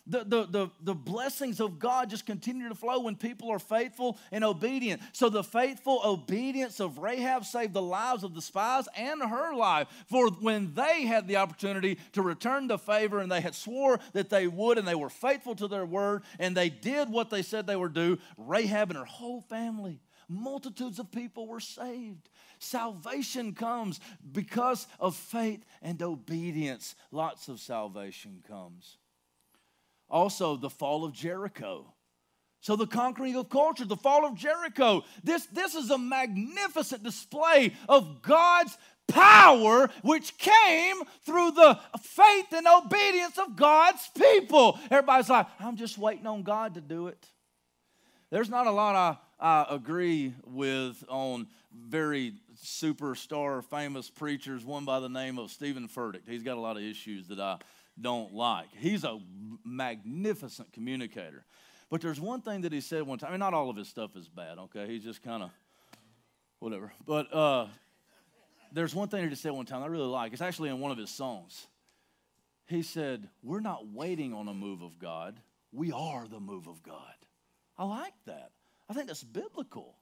[0.08, 4.18] The, the, the, the blessings of God just continue to flow when people are faithful
[4.32, 5.02] and obedient.
[5.12, 9.88] So, the faithful obedience of Rahab saved the lives of the spies and her life.
[10.06, 14.30] For when they had the opportunity to return the favor and they had swore that
[14.30, 17.66] they would and they were faithful to their word and they did what they said
[17.66, 22.28] they would do, Rahab and her whole family, multitudes of people were saved.
[22.58, 24.00] Salvation comes
[24.32, 26.94] because of faith and obedience.
[27.10, 28.96] Lots of salvation comes.
[30.10, 31.92] Also, the fall of Jericho.
[32.60, 35.04] So, the conquering of culture, the fall of Jericho.
[35.22, 42.66] This, this is a magnificent display of God's power which came through the faith and
[42.66, 44.78] obedience of God's people.
[44.90, 47.26] Everybody's like, I'm just waiting on God to do it.
[48.30, 55.00] There's not a lot I, I agree with on very superstar famous preachers, one by
[55.00, 56.28] the name of Stephen Furtick.
[56.28, 57.58] He's got a lot of issues that I
[58.00, 58.68] don't like.
[58.78, 59.18] He's a
[59.64, 61.44] magnificent communicator.
[61.90, 63.28] But there's one thing that he said one time.
[63.28, 64.86] I mean, not all of his stuff is bad, okay?
[64.86, 65.50] He's just kind of
[66.58, 66.92] whatever.
[67.06, 67.66] But uh,
[68.72, 70.32] there's one thing he just said one time I really like.
[70.32, 71.66] It's actually in one of his songs.
[72.66, 75.40] He said, We're not waiting on a move of God,
[75.72, 77.14] we are the move of God.
[77.76, 78.50] I like that.
[78.88, 79.94] I think that's biblical.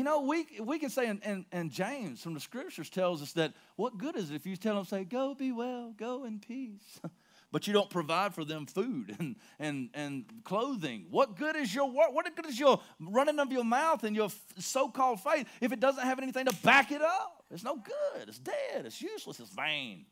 [0.00, 3.34] You know, we, we can say, and, and, and James from the scriptures tells us
[3.34, 6.38] that what good is it if you tell them, say, go be well, go in
[6.38, 6.98] peace,
[7.52, 11.04] but you don't provide for them food and, and, and clothing?
[11.10, 12.14] What good is your work?
[12.14, 15.80] What good is your running of your mouth and your so called faith if it
[15.80, 17.44] doesn't have anything to back it up?
[17.50, 18.26] It's no good.
[18.26, 18.86] It's dead.
[18.86, 19.38] It's useless.
[19.38, 20.06] It's vain.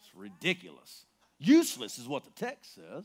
[0.00, 1.04] It's ridiculous.
[1.38, 3.04] Useless is what the text says.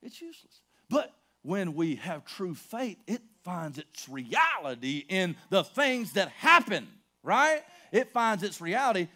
[0.00, 0.60] It's useless.
[0.88, 1.12] But
[1.46, 6.88] when we have true faith, it finds its reality in the things that happen,
[7.22, 7.62] right?
[7.92, 9.06] It finds its reality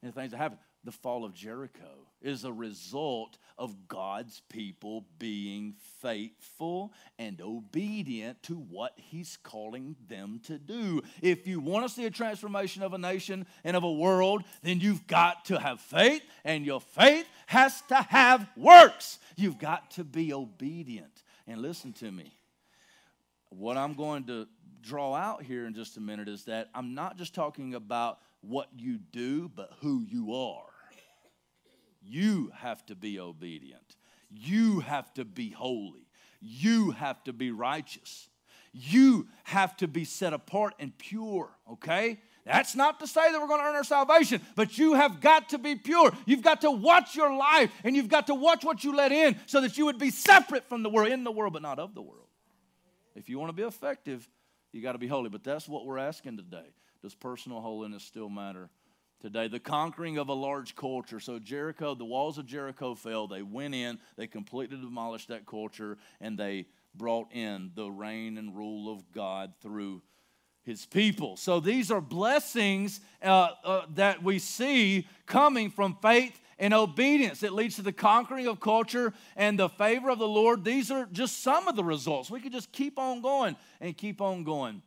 [0.00, 0.58] in the things that happen.
[0.84, 8.54] The fall of Jericho is a result of God's people being faithful and obedient to
[8.54, 11.02] what He's calling them to do.
[11.20, 14.80] If you want to see a transformation of a nation and of a world, then
[14.80, 19.18] you've got to have faith, and your faith has to have works.
[19.36, 21.21] You've got to be obedient.
[21.46, 22.32] And listen to me.
[23.50, 24.46] What I'm going to
[24.80, 28.68] draw out here in just a minute is that I'm not just talking about what
[28.76, 30.64] you do, but who you are.
[32.02, 33.96] You have to be obedient.
[34.30, 36.08] You have to be holy.
[36.40, 38.28] You have to be righteous.
[38.72, 42.20] You have to be set apart and pure, okay?
[42.44, 45.50] That's not to say that we're going to earn our salvation, but you have got
[45.50, 46.12] to be pure.
[46.26, 49.36] You've got to watch your life and you've got to watch what you let in
[49.46, 51.94] so that you would be separate from the world, in the world, but not of
[51.94, 52.26] the world.
[53.14, 54.28] If you want to be effective,
[54.72, 55.28] you got to be holy.
[55.28, 56.66] But that's what we're asking today.
[57.02, 58.70] Does personal holiness still matter
[59.20, 59.46] today?
[59.46, 61.20] The conquering of a large culture.
[61.20, 63.28] So, Jericho, the walls of Jericho fell.
[63.28, 68.56] They went in, they completely demolished that culture, and they brought in the reign and
[68.56, 70.02] rule of God through
[70.64, 71.36] his people.
[71.36, 77.42] So these are blessings uh, uh, that we see coming from faith and obedience.
[77.42, 80.64] It leads to the conquering of culture and the favor of the Lord.
[80.64, 82.30] These are just some of the results.
[82.30, 84.82] We could just keep on going and keep on going.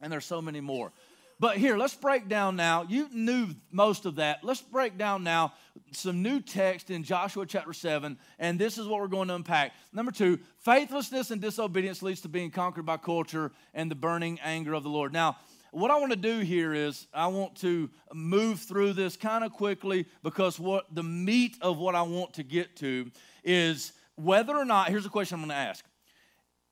[0.00, 0.92] And there's so many more.
[1.40, 2.84] But here, let's break down now.
[2.88, 4.42] You knew most of that.
[4.42, 5.52] Let's break down now
[5.92, 9.72] some new text in Joshua chapter 7, and this is what we're going to unpack.
[9.92, 14.74] Number two, faithlessness and disobedience leads to being conquered by culture and the burning anger
[14.74, 15.12] of the Lord.
[15.12, 15.36] Now,
[15.70, 19.52] what I want to do here is I want to move through this kind of
[19.52, 23.10] quickly because what the meat of what I want to get to
[23.44, 25.84] is whether or not, here's a question I'm going to ask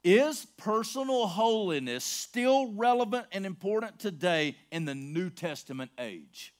[0.06, 6.54] is personal holiness still relevant and important today in the New Testament age?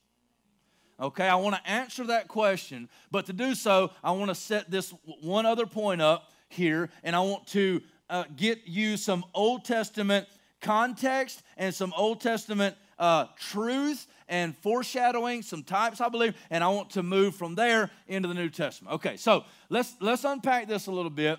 [0.98, 4.68] Okay, I want to answer that question, but to do so, I want to set
[4.68, 9.64] this one other point up here, and I want to uh, get you some Old
[9.64, 10.26] Testament
[10.60, 16.68] context and some Old Testament uh, truth and foreshadowing, some types, I believe, and I
[16.68, 18.94] want to move from there into the New Testament.
[18.96, 21.38] Okay, so let's let's unpack this a little bit.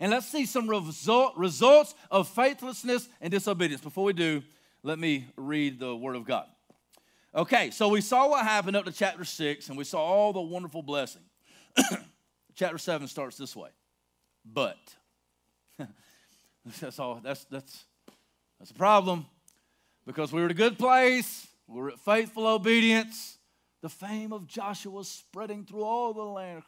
[0.00, 3.82] And let's see some result, results of faithlessness and disobedience.
[3.82, 4.42] Before we do,
[4.82, 6.46] let me read the Word of God.
[7.34, 10.40] Okay, so we saw what happened up to chapter 6, and we saw all the
[10.40, 11.22] wonderful blessing.
[12.54, 13.68] chapter 7 starts this way.
[14.44, 14.78] But.
[16.80, 17.20] that's all.
[17.22, 17.84] That's, that's,
[18.58, 19.26] that's a problem
[20.06, 23.36] because we were at a good place, we were at faithful obedience.
[23.82, 26.64] The fame of Joshua spreading through all the land.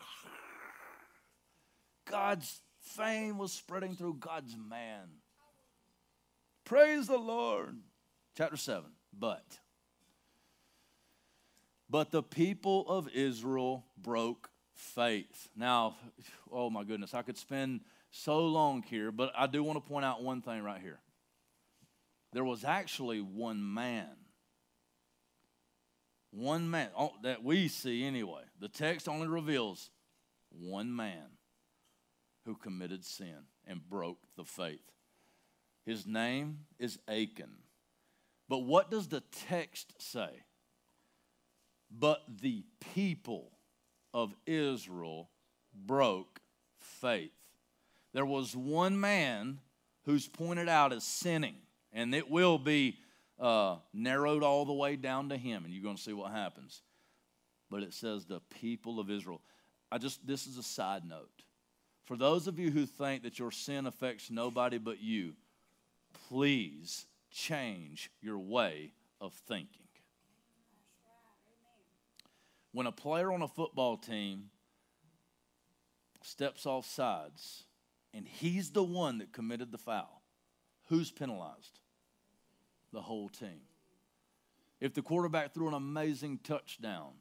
[2.09, 5.09] God's fame was spreading through God's man.
[6.64, 7.77] Praise the Lord.
[8.37, 8.85] Chapter 7.
[9.18, 9.45] But.
[11.88, 15.49] But the people of Israel broke faith.
[15.57, 15.97] Now,
[16.51, 20.05] oh my goodness, I could spend so long here, but I do want to point
[20.05, 21.01] out one thing right here.
[22.33, 24.09] There was actually one man.
[26.31, 28.42] One man oh, that we see anyway.
[28.59, 29.90] The text only reveals
[30.51, 31.27] one man
[32.44, 34.81] who committed sin and broke the faith.
[35.85, 37.57] His name is Achan.
[38.48, 40.31] But what does the text say?
[41.90, 43.50] But the people
[44.14, 45.31] of Israel
[45.74, 46.40] broke
[46.78, 47.33] faith.
[48.12, 49.59] There was one man
[50.05, 51.57] who's pointed out as sinning,
[51.92, 52.98] and it will be
[53.38, 56.83] uh, narrowed all the way down to him, and you're going to see what happens.
[57.70, 59.40] But it says the people of Israel.
[59.90, 61.31] I just, this is a side note.
[62.04, 65.34] For those of you who think that your sin affects nobody but you,
[66.28, 69.86] please change your way of thinking.
[72.72, 74.50] When a player on a football team
[76.22, 77.64] steps off sides
[78.14, 80.22] and he's the one that committed the foul,
[80.88, 81.78] who's penalized?
[82.92, 83.62] The whole team.
[84.80, 87.12] If the quarterback threw an amazing touchdown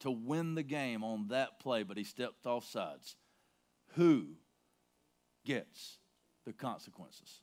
[0.00, 3.14] to win the game on that play, but he stepped off sides,
[3.96, 4.26] who
[5.44, 5.98] gets
[6.46, 7.40] the consequences?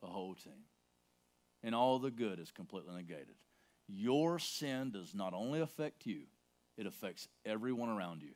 [0.00, 0.64] The whole team.
[1.62, 3.36] And all the good is completely negated.
[3.86, 6.22] Your sin does not only affect you,
[6.76, 8.30] it affects everyone around you.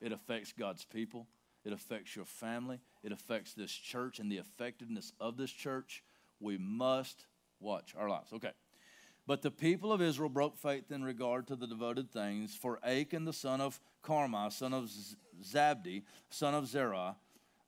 [0.00, 1.26] It affects God's people.
[1.64, 2.80] It affects your family.
[3.02, 6.02] It affects this church and the effectiveness of this church.
[6.38, 7.26] We must
[7.60, 8.32] watch our lives.
[8.32, 8.52] Okay.
[9.26, 12.54] But the people of Israel broke faith in regard to the devoted things.
[12.54, 14.90] For Achan, the son of Carmi, son of
[15.42, 17.16] Zabdi, son of Zerah,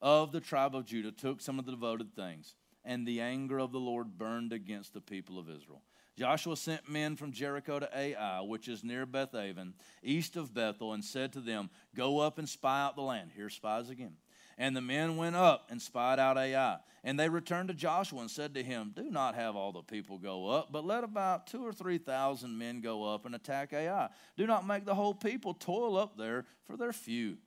[0.00, 2.54] of the tribe of Judah, took some of the devoted things.
[2.84, 5.82] And the anger of the Lord burned against the people of Israel.
[6.18, 11.04] Joshua sent men from Jericho to Ai, which is near Bethaven, east of Bethel, and
[11.04, 13.30] said to them, Go up and spy out the land.
[13.34, 14.16] Here spies again.
[14.62, 16.78] And the men went up and spied out Ai.
[17.02, 20.18] And they returned to Joshua and said to him, Do not have all the people
[20.18, 24.08] go up, but let about two or three thousand men go up and attack Ai.
[24.36, 27.38] Do not make the whole people toil up there, for they're few.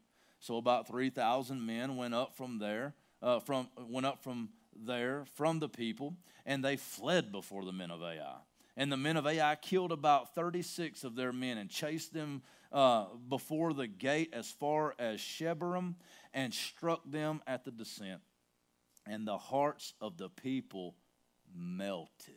[0.41, 5.23] So about three thousand men went up from there, uh, from went up from there
[5.36, 8.36] from the people, and they fled before the men of Ai.
[8.75, 12.41] And the men of Ai killed about 36 of their men and chased them
[12.73, 15.95] uh, before the gate as far as Shebarim
[16.36, 18.21] and struck them at the descent.
[19.08, 20.95] And the hearts of the people
[21.56, 22.36] melted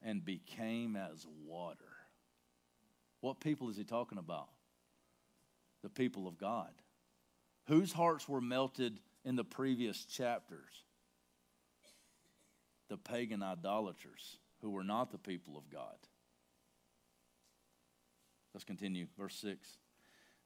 [0.00, 1.84] and became as water.
[3.20, 4.48] What people is he talking about?
[5.82, 6.70] The people of God.
[7.68, 10.84] Whose hearts were melted in the previous chapters?
[12.88, 15.96] the pagan idolaters who were not the people of God.
[18.52, 19.06] Let's continue.
[19.18, 19.68] Verse 6.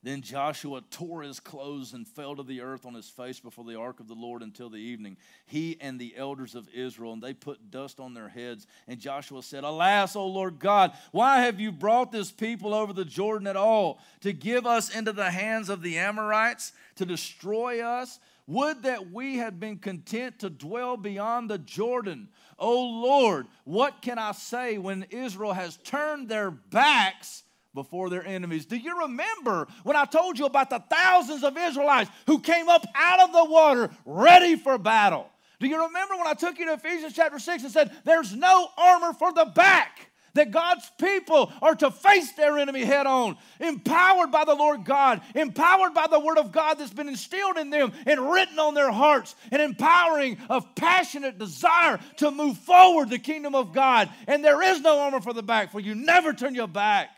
[0.02, 3.78] Then Joshua tore his clothes and fell to the earth on his face before the
[3.78, 5.16] ark of the Lord until the evening.
[5.46, 8.68] He and the elders of Israel, and they put dust on their heads.
[8.86, 13.04] And Joshua said, Alas, O Lord God, why have you brought this people over the
[13.04, 14.00] Jordan at all?
[14.20, 18.20] To give us into the hands of the Amorites, to destroy us?
[18.46, 22.28] Would that we had been content to dwell beyond the Jordan.
[22.58, 28.66] O Lord, what can I say when Israel has turned their backs before their enemies?
[28.66, 32.84] Do you remember when I told you about the thousands of Israelites who came up
[32.94, 35.28] out of the water ready for battle?
[35.60, 38.68] Do you remember when I took you to Ephesians chapter 6 and said, There's no
[38.76, 40.08] armor for the back?
[40.34, 45.20] that God's people are to face their enemy head on, empowered by the Lord God,
[45.34, 48.92] empowered by the Word of God that's been instilled in them and written on their
[48.92, 54.08] hearts, and empowering of passionate desire to move forward the kingdom of God.
[54.26, 57.17] And there is no armor for the back, for you never turn your back.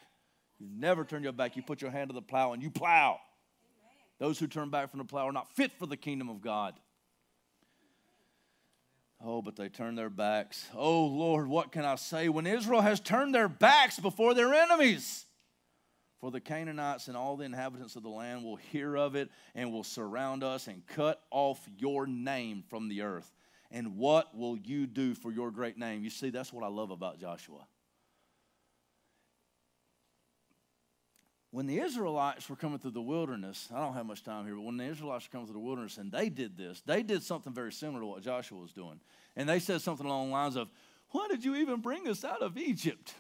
[0.61, 1.57] You never turn your back.
[1.57, 3.19] You put your hand to the plow and you plow.
[4.19, 6.75] Those who turn back from the plow are not fit for the kingdom of God.
[9.25, 10.69] Oh, but they turn their backs.
[10.75, 15.27] Oh, Lord, what can I say when Israel has turned their backs before their enemies?
[16.21, 19.73] For the Canaanites and all the inhabitants of the land will hear of it and
[19.73, 23.33] will surround us and cut off your name from the earth.
[23.71, 26.05] And what will you do for your great name?
[26.05, 27.67] You see, that's what I love about Joshua.
[31.53, 34.63] When the Israelites were coming through the wilderness, I don't have much time here, but
[34.63, 37.53] when the Israelites were coming through the wilderness and they did this, they did something
[37.53, 39.01] very similar to what Joshua was doing.
[39.37, 40.69] And they said something along the lines of,
[41.11, 43.15] Why did you even bring us out of Egypt?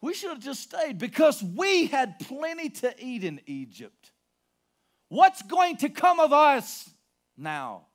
[0.00, 4.12] We should have just stayed because we had plenty to eat in Egypt.
[5.08, 6.88] What's going to come of us
[7.36, 7.88] now?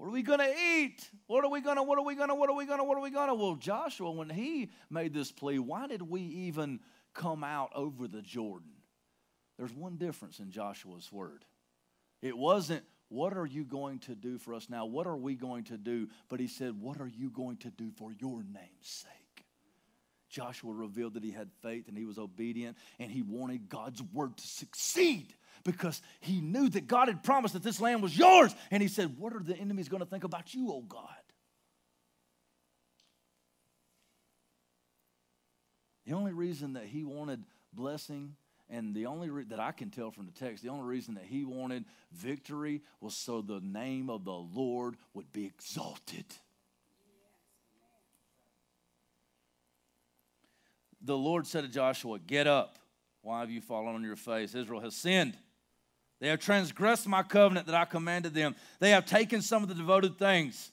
[0.00, 1.10] What are we going to eat?
[1.26, 2.84] What are we going to, what are we going to, what are we going to,
[2.84, 3.34] what are we going to?
[3.34, 6.80] Well, Joshua, when he made this plea, why did we even
[7.12, 8.70] come out over the Jordan?
[9.58, 11.44] There's one difference in Joshua's word.
[12.22, 14.86] It wasn't, what are you going to do for us now?
[14.86, 16.08] What are we going to do?
[16.30, 19.44] But he said, what are you going to do for your name's sake?
[20.30, 24.38] Joshua revealed that he had faith and he was obedient and he wanted God's word
[24.38, 25.34] to succeed
[25.64, 28.54] because he knew that God had promised that this land was yours.
[28.70, 31.08] And he said, What are the enemies going to think about you, oh God?
[36.06, 38.34] The only reason that he wanted blessing
[38.68, 41.24] and the only re- that I can tell from the text, the only reason that
[41.24, 46.24] he wanted victory was so the name of the Lord would be exalted.
[51.02, 52.78] The Lord said to Joshua, Get up.
[53.22, 54.54] Why have you fallen on your face?
[54.54, 55.36] Israel has sinned.
[56.20, 58.54] They have transgressed my covenant that I commanded them.
[58.78, 60.70] They have taken some of the devoted things.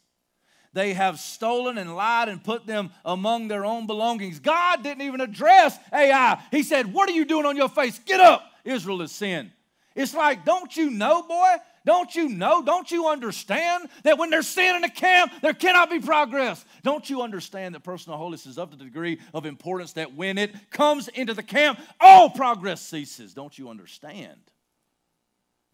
[0.74, 4.39] They have stolen and lied and put them among their own belongings.
[4.39, 6.41] God didn't even address Ai.
[6.52, 7.98] He said, What are you doing on your face?
[8.00, 8.43] Get up.
[8.66, 9.52] Israel is sin.
[9.95, 11.56] It's like, don't you know, boy?
[11.84, 12.62] Don't you know?
[12.62, 16.64] Don't you understand that when there's sin in a camp, there cannot be progress?
[16.84, 20.54] Don't you understand that personal holiness is of the degree of importance that when it
[20.70, 23.34] comes into the camp, all progress ceases?
[23.34, 24.38] Don't you understand?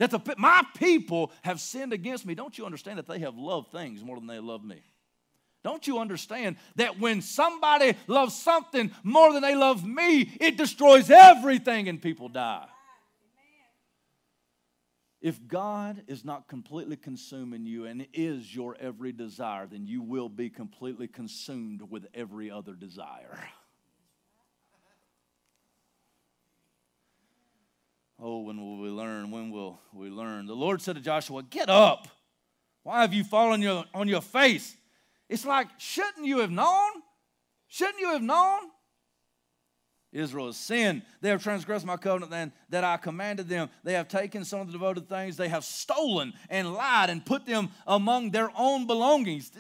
[0.04, 2.36] That the, my people have sinned against me.
[2.36, 4.82] Don't you understand that they have loved things more than they love me?
[5.64, 11.10] Don't you understand that when somebody loves something more than they love me, it destroys
[11.10, 12.66] everything and people die?
[15.22, 20.28] If God is not completely consuming you and is your every desire, then you will
[20.28, 23.40] be completely consumed with every other desire.
[28.26, 29.32] Oh, when will we learn?
[29.32, 30.46] When will we learn?
[30.46, 32.08] The Lord said to Joshua, Get up.
[32.84, 34.78] Why have you fallen your, on your face?
[35.28, 36.90] It's like, shouldn't you have known?
[37.68, 38.60] Shouldn't you have known?
[40.14, 41.02] Israel has sinned.
[41.20, 43.70] They have transgressed my covenant then that I commanded them.
[43.84, 45.36] They have taken some of the devoted things.
[45.36, 49.52] They have stolen and lied and put them among their own belongings.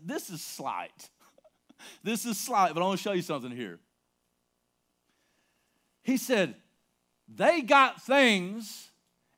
[0.00, 1.08] This is slight.
[2.04, 3.80] this is slight, but I want to show you something here.
[6.02, 6.56] He said,
[7.34, 8.90] they got things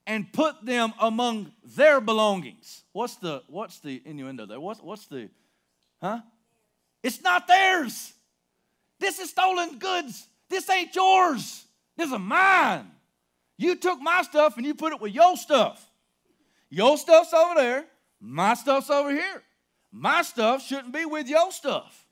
[0.07, 2.83] and put them among their belongings.
[2.93, 4.61] What's the what's the innuendo there?
[4.61, 5.29] What's what's the
[6.03, 6.21] huh?
[7.03, 8.13] It's not theirs.
[8.99, 10.27] This is stolen goods.
[10.49, 11.65] This ain't yours.
[11.97, 12.91] This is mine.
[13.57, 15.85] You took my stuff and you put it with your stuff.
[16.71, 17.85] Your stuff's over there.
[18.21, 19.43] My stuff's over here.
[19.93, 22.05] My stuff shouldn't be with your stuff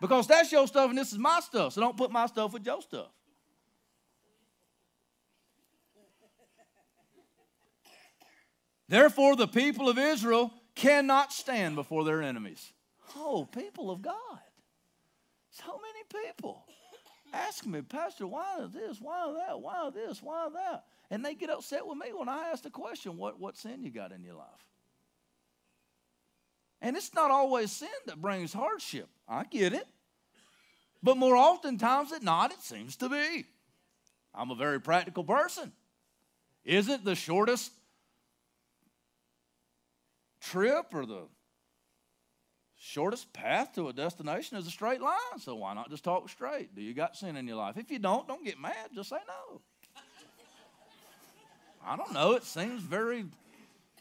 [0.00, 1.74] because that's your stuff and this is my stuff.
[1.74, 3.10] So don't put my stuff with your stuff.
[8.92, 12.74] Therefore, the people of Israel cannot stand before their enemies.
[13.16, 14.38] Oh, people of God.
[15.48, 16.66] So many people
[17.32, 20.84] ask me, Pastor, why this, why that, why this, why that?
[21.10, 23.88] And they get upset with me when I ask the question, what, what sin you
[23.88, 24.66] got in your life?
[26.82, 29.08] And it's not always sin that brings hardship.
[29.26, 29.86] I get it.
[31.02, 33.46] But more oftentimes than not, it seems to be.
[34.34, 35.72] I'm a very practical person.
[36.66, 37.72] Isn't the shortest
[40.42, 41.22] trip or the
[42.76, 45.38] shortest path to a destination is a straight line.
[45.40, 46.74] So why not just talk straight?
[46.74, 47.76] Do you got sin in your life?
[47.76, 48.90] If you don't, don't get mad.
[48.94, 49.60] Just say no.
[51.84, 52.32] I don't know.
[52.32, 53.24] It seems very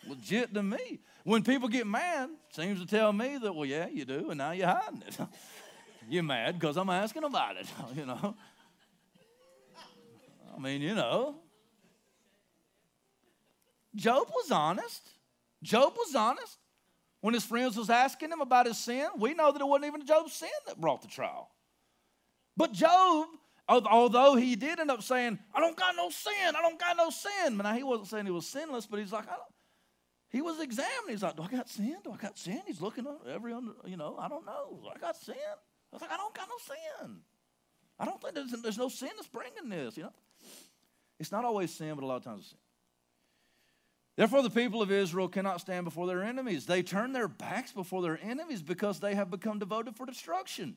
[0.08, 1.00] legit to me.
[1.24, 4.52] When people get mad, seems to tell me that, well, yeah, you do, and now
[4.52, 5.18] you're hiding it.
[6.10, 8.36] you're mad because I'm asking about it, you know.
[10.56, 11.36] I mean, you know.
[13.96, 15.02] Job was honest.
[15.64, 16.58] Job was honest.
[17.22, 20.06] When his friends was asking him about his sin, we know that it wasn't even
[20.06, 21.52] Job's sin that brought the trial.
[22.58, 23.28] But Job,
[23.70, 27.12] although he did end up saying, I don't got no sin, I don't got no
[27.12, 27.58] sin.
[27.58, 29.26] Now he wasn't saying he was sinless, but he's like,
[30.30, 31.10] he was examining.
[31.10, 31.98] He's like, Do I got sin?
[32.04, 32.62] Do I got sin?
[32.66, 33.52] He's looking at every
[33.86, 34.80] you know, I don't know.
[34.94, 35.36] I got sin?
[35.36, 37.18] I was like, I don't got no sin.
[38.00, 40.14] I don't think there's, there's no sin that's bringing this, you know.
[41.20, 42.60] It's not always sin, but a lot of times it's sin.
[44.22, 46.68] Therefore, the people of Israel cannot stand before their enemies.
[46.68, 50.76] They turn their backs before their enemies because they have become devoted for destruction.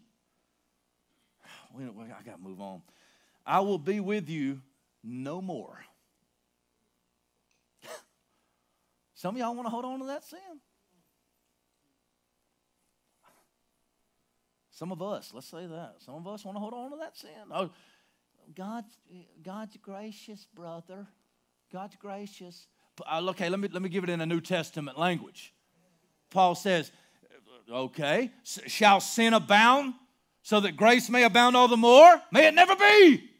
[1.78, 2.80] I got to move on.
[3.44, 4.62] I will be with you
[5.02, 5.84] no more.
[9.14, 10.40] Some of y'all want to hold on to that sin.
[14.70, 15.96] Some of us, let's say that.
[15.98, 17.28] Some of us want to hold on to that sin.
[17.52, 17.68] Oh,
[18.56, 18.96] God's,
[19.42, 21.06] God's gracious, brother.
[21.70, 22.68] God's gracious.
[23.06, 25.52] Uh, okay, let me, let me give it in a New Testament language.
[26.30, 26.92] Paul says,
[27.70, 29.94] okay, shall sin abound
[30.42, 32.20] so that grace may abound all the more?
[32.30, 33.30] May it never be.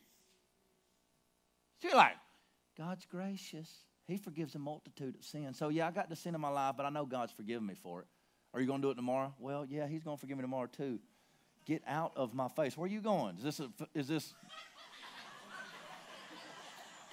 [1.81, 2.17] So you're like,
[2.77, 3.71] God's gracious.
[4.07, 5.59] He forgives a multitude of sins.
[5.59, 7.75] So, yeah, I got the sin in my life, but I know God's forgiven me
[7.75, 8.07] for it.
[8.53, 9.35] Are you going to do it tomorrow?
[9.39, 10.99] Well, yeah, He's going to forgive me tomorrow, too.
[11.65, 12.77] Get out of my face.
[12.77, 13.37] Where are you going?
[13.39, 14.35] Is this, a, is this,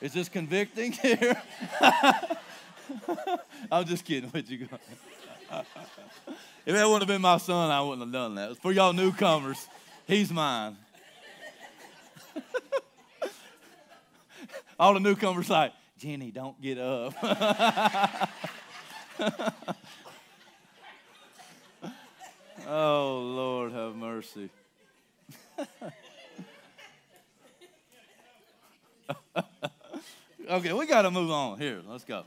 [0.02, 1.40] is this convicting here?
[3.72, 4.68] I'm just kidding with you.
[6.66, 8.58] if that wouldn't have been my son, I wouldn't have done that.
[8.58, 9.68] For y'all newcomers,
[10.08, 10.78] he's mine.
[14.80, 17.14] All the newcomers like, Jenny, don't get up.
[22.68, 24.50] oh, Lord, have mercy.
[30.52, 31.60] okay, we got to move on.
[31.60, 32.26] Here, let's go.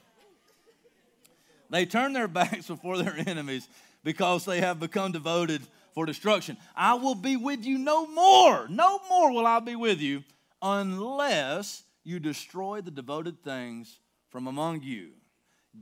[1.70, 3.68] They turn their backs before their enemies
[4.02, 5.62] because they have become devoted
[5.94, 6.56] for destruction.
[6.74, 8.66] I will be with you no more.
[8.68, 10.24] No more will I be with you
[10.60, 15.10] unless you destroy the devoted things from among you.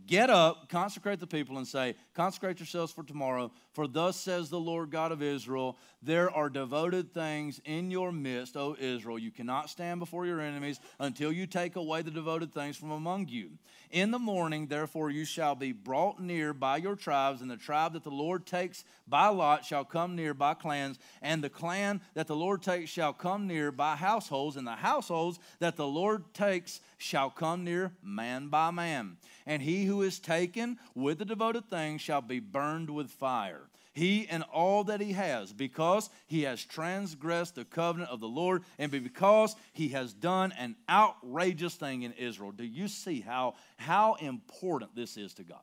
[0.07, 4.59] Get up, consecrate the people, and say, Consecrate yourselves for tomorrow, for thus says the
[4.59, 9.18] Lord God of Israel, There are devoted things in your midst, O Israel.
[9.18, 13.28] You cannot stand before your enemies until you take away the devoted things from among
[13.28, 13.51] you.
[13.90, 17.93] In the morning, therefore, you shall be brought near by your tribes, and the tribe
[17.93, 22.26] that the Lord takes by lot shall come near by clans, and the clan that
[22.26, 26.80] the Lord takes shall come near by households, and the households that the Lord takes
[26.97, 29.18] shall come near man by man.
[29.45, 34.26] And he who is taken with the devoted things shall be burned with fire he
[34.28, 38.91] and all that he has, because he has transgressed the covenant of the Lord and
[38.91, 42.53] because he has done an outrageous thing in Israel.
[42.53, 45.59] Do you see how, how important this is to God?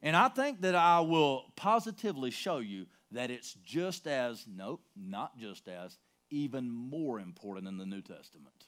[0.00, 5.38] And I think that I will positively show you that it's just as, nope, not
[5.38, 5.98] just as,
[6.30, 8.66] even more important in the New Testament.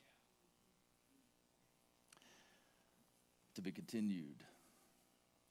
[3.54, 4.42] To be continued.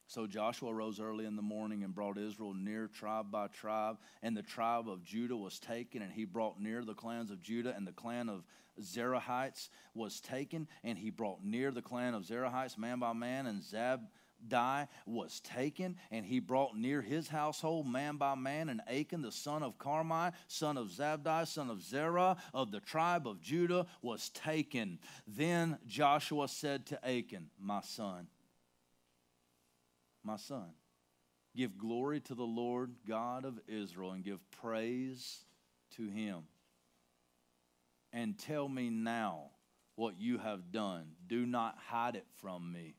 [0.08, 4.36] So Joshua rose early in the morning and brought Israel near tribe by tribe, and
[4.36, 7.88] the tribe of Judah was taken, and he brought near the clans of Judah, and
[7.88, 8.44] the clan of
[8.82, 13.64] Zerahites was taken, and he brought near the clan of Zerahites man by man, and
[13.64, 14.02] Zab
[14.48, 19.32] Die was taken, and he brought near his household man by man, and Achan, the
[19.32, 24.30] son of Carmi, son of Zabdi, son of Zerah, of the tribe of Judah, was
[24.30, 25.00] taken.
[25.28, 28.28] Then Joshua said to Achan, My son,
[30.24, 30.74] my son.
[31.56, 35.46] Give glory to the Lord God of Israel and give praise
[35.98, 36.44] to him.
[38.12, 39.52] And tell me now
[39.96, 41.12] what you have done.
[41.28, 42.96] Do not hide it from me.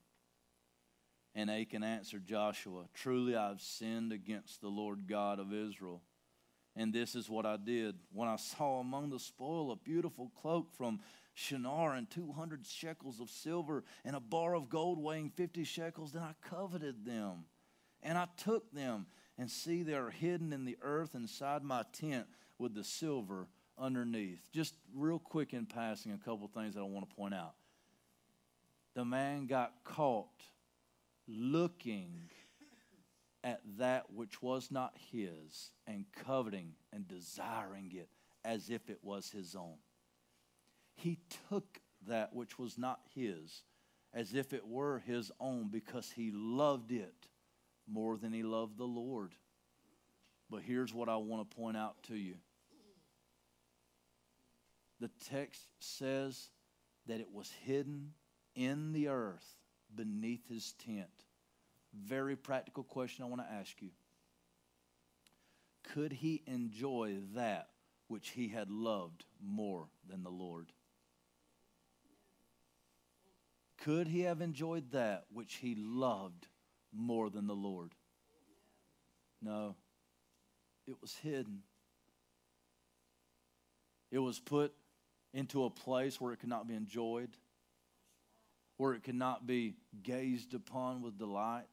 [1.34, 6.00] And Achan answered Joshua, Truly I have sinned against the Lord God of Israel.
[6.76, 7.96] And this is what I did.
[8.12, 11.00] When I saw among the spoil a beautiful cloak from
[11.34, 16.12] Shinar and 200 shekels of silver and a bar of gold weighing 50 shekels.
[16.12, 17.44] Then I coveted them
[18.02, 19.06] and I took them.
[19.36, 22.26] And see, they are hidden in the earth inside my tent
[22.56, 24.48] with the silver underneath.
[24.52, 27.54] Just real quick in passing, a couple things that I want to point out.
[28.94, 30.28] The man got caught
[31.26, 32.30] looking
[33.42, 38.08] at that which was not his and coveting and desiring it
[38.44, 39.76] as if it was his own.
[40.94, 41.18] He
[41.48, 43.62] took that which was not his
[44.12, 47.28] as if it were his own because he loved it
[47.86, 49.34] more than he loved the Lord.
[50.48, 52.36] But here's what I want to point out to you
[55.00, 56.48] the text says
[57.06, 58.12] that it was hidden
[58.54, 59.56] in the earth
[59.96, 61.08] beneath his tent.
[61.92, 63.90] Very practical question I want to ask you.
[65.92, 67.68] Could he enjoy that
[68.08, 70.72] which he had loved more than the Lord?
[73.84, 76.46] Could he have enjoyed that which he loved
[76.92, 77.92] more than the Lord?
[79.42, 79.76] No.
[80.86, 81.62] It was hidden.
[84.10, 84.72] It was put
[85.34, 87.36] into a place where it could not be enjoyed,
[88.76, 91.64] where it could not be gazed upon with delight.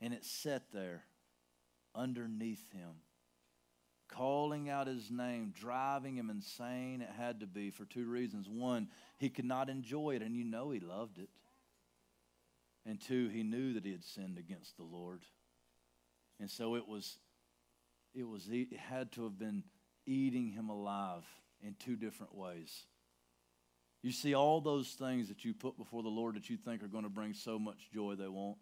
[0.00, 1.04] And it sat there
[1.94, 2.90] underneath him,
[4.08, 7.02] calling out his name, driving him insane.
[7.02, 8.48] It had to be for two reasons.
[8.48, 8.88] One,
[9.18, 11.30] he could not enjoy it, and you know he loved it.
[12.84, 15.22] And two, he knew that he had sinned against the Lord.
[16.40, 17.18] And so it was,
[18.12, 19.62] it was, it had to have been
[20.04, 21.24] eating him alive
[21.62, 22.86] in two different ways.
[24.02, 26.88] You see, all those things that you put before the Lord that you think are
[26.88, 28.58] going to bring so much joy, they won't.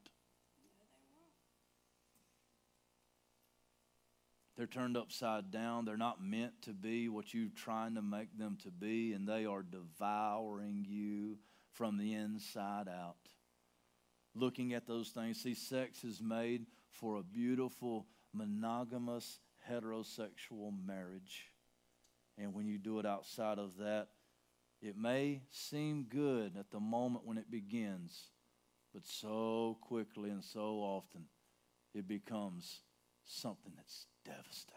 [4.56, 5.86] They're turned upside down.
[5.86, 9.46] They're not meant to be what you're trying to make them to be, and they
[9.46, 11.38] are devouring you
[11.72, 13.16] from the inside out.
[14.34, 21.46] Looking at those things, see, sex is made for a beautiful, monogamous, heterosexual marriage.
[22.36, 24.08] And when you do it outside of that,
[24.82, 28.30] it may seem good at the moment when it begins,
[28.92, 31.24] but so quickly and so often
[31.94, 32.80] it becomes
[33.24, 34.76] something that's devastating.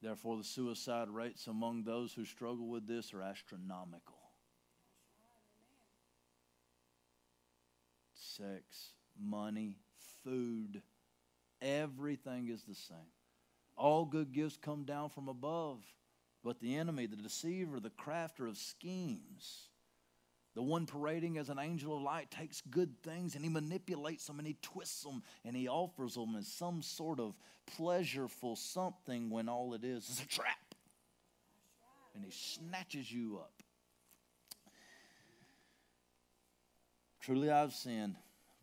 [0.00, 4.18] Therefore, the suicide rates among those who struggle with this are astronomical.
[8.14, 9.76] Sex, money,
[10.22, 10.82] food,
[11.60, 12.98] everything is the same.
[13.76, 15.80] All good gifts come down from above,
[16.44, 19.68] but the enemy, the deceiver, the crafter of schemes,
[20.54, 24.38] the one parading as an angel of light takes good things and he manipulates them
[24.38, 27.34] and he twists them and he offers them as some sort of
[27.76, 30.74] pleasureful something when all it is is a trap.
[32.14, 33.52] And he snatches you up.
[37.20, 38.16] Truly I've sinned.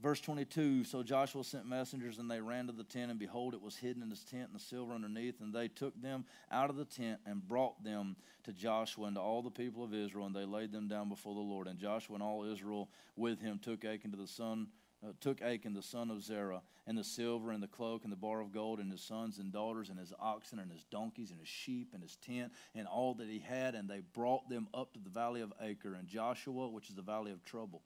[0.06, 3.62] Verse 22 So Joshua sent messengers, and they ran to the tent, and behold, it
[3.64, 5.42] was hidden in his tent, and the silver underneath.
[5.42, 9.22] And they took them out of the tent and brought them to Joshua and to
[9.22, 11.66] all the people of Israel, and they laid them down before the Lord.
[11.66, 14.68] And Joshua and all Israel with him took Achan to the son.
[15.04, 18.18] Uh, took Achan the son of Zerah, and the silver, and the cloak, and the
[18.18, 21.40] bar of gold, and his sons and daughters, and his oxen, and his donkeys, and
[21.40, 24.94] his sheep, and his tent, and all that he had, and they brought them up
[24.94, 27.82] to the valley of Achor, and Joshua, which is the valley of trouble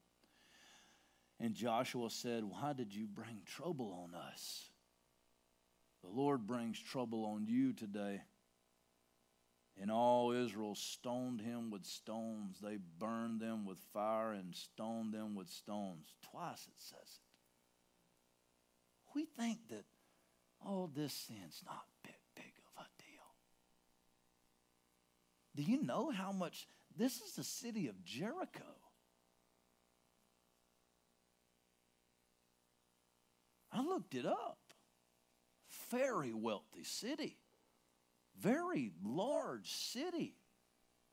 [1.40, 4.68] and Joshua said, Why did you bring trouble on us?
[6.02, 8.20] The Lord brings trouble on you today.
[9.80, 12.58] And all Israel stoned him with stones.
[12.62, 16.14] They burned them with fire and stoned them with stones.
[16.30, 17.20] Twice it says it.
[19.14, 19.84] We think that,
[20.66, 23.06] oh, this sin's not big, big of a deal.
[25.56, 26.66] Do you know how much?
[26.96, 28.76] This is the city of Jericho.
[33.80, 34.58] I looked it up.
[35.90, 37.38] Very wealthy city,
[38.38, 40.34] very large city,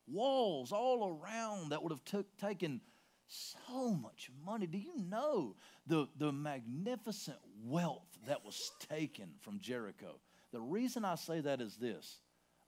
[0.07, 2.81] walls all around that would have took, taken
[3.27, 4.67] so much money.
[4.67, 5.55] Do you know
[5.85, 10.19] the, the magnificent wealth that was taken from Jericho?
[10.51, 12.19] The reason I say that is this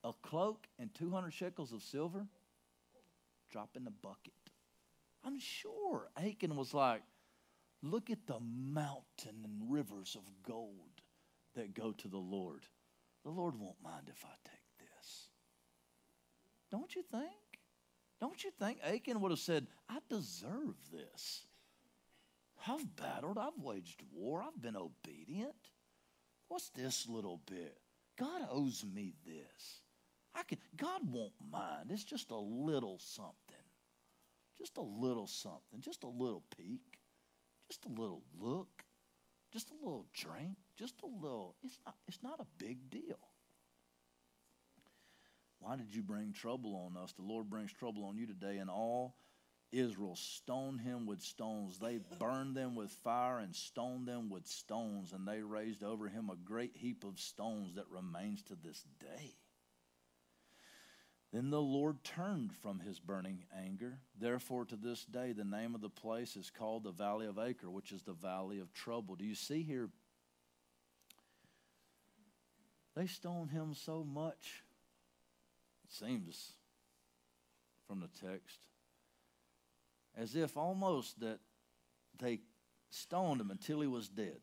[0.03, 2.25] a cloak and 200 shekels of silver,
[3.51, 4.33] drop in the bucket.
[5.25, 7.01] I'm sure Achan was like,
[7.81, 11.01] Look at the mountain and rivers of gold
[11.55, 12.65] that go to the Lord.
[13.23, 15.29] The Lord won't mind if I take this.
[16.71, 17.31] Don't you think?
[18.19, 21.45] Don't you think Achan would have said, I deserve this?
[22.67, 25.55] I've battled, I've waged war, I've been obedient.
[26.49, 27.77] What's this little bit?
[28.17, 29.81] God owes me this.
[30.35, 31.89] I can God won't mind.
[31.89, 33.33] It's just a little something.
[34.57, 36.88] Just a little something, just a little peek.
[37.69, 38.83] Just a little look,
[39.53, 41.55] just a little drink, just a little.
[41.63, 43.19] It's not, it's not a big deal.
[45.59, 47.13] Why did you bring trouble on us?
[47.13, 49.15] The Lord brings trouble on you today, and all
[49.71, 51.77] Israel stoned him with stones.
[51.77, 56.29] They burned them with fire and stoned them with stones, and they raised over him
[56.29, 59.35] a great heap of stones that remains to this day.
[61.31, 63.99] Then the Lord turned from his burning anger.
[64.19, 67.69] Therefore, to this day, the name of the place is called the Valley of Achor,
[67.69, 69.15] which is the Valley of Trouble.
[69.15, 69.89] Do you see here?
[72.95, 74.63] They stoned him so much,
[75.85, 76.53] it seems
[77.87, 78.59] from the text,
[80.17, 81.39] as if almost that
[82.19, 82.41] they
[82.89, 84.39] stoned him until he was dead.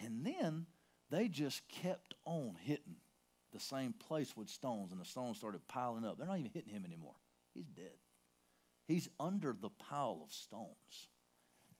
[0.00, 0.66] And then
[1.10, 2.96] they just kept on hitting
[3.52, 6.18] the same place with stones, and the stones started piling up.
[6.18, 7.14] They're not even hitting him anymore.
[7.54, 7.96] He's dead.
[8.86, 11.08] He's under the pile of stones.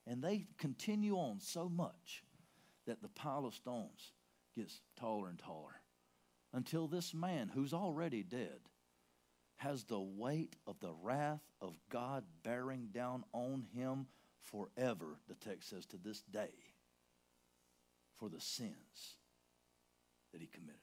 [0.06, 2.24] And they continue on so much
[2.86, 4.12] that the pile of stones
[4.56, 5.82] gets taller and taller
[6.52, 8.60] until this man, who's already dead,
[9.56, 14.06] has the weight of the wrath of God bearing down on him
[14.40, 16.52] forever, the text says, to this day,
[18.16, 19.16] for the sins
[20.32, 20.80] that he committed.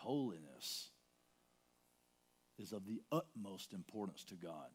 [0.00, 0.88] Holiness
[2.58, 4.68] is of the utmost importance to God.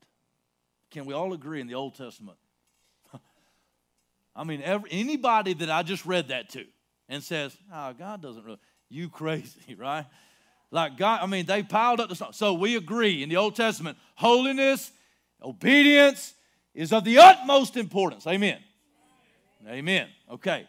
[0.91, 2.37] Can we all agree in the Old Testament?
[4.35, 6.65] I mean, every, anybody that I just read that to
[7.09, 8.59] and says, oh, God doesn't really,
[8.89, 10.05] you crazy, right?
[10.71, 12.35] Like God, I mean, they piled up the stuff.
[12.35, 14.91] So we agree in the Old Testament, holiness,
[15.41, 16.33] obedience
[16.73, 18.27] is of the utmost importance.
[18.27, 18.59] Amen.
[19.67, 20.07] Amen.
[20.29, 20.67] Okay.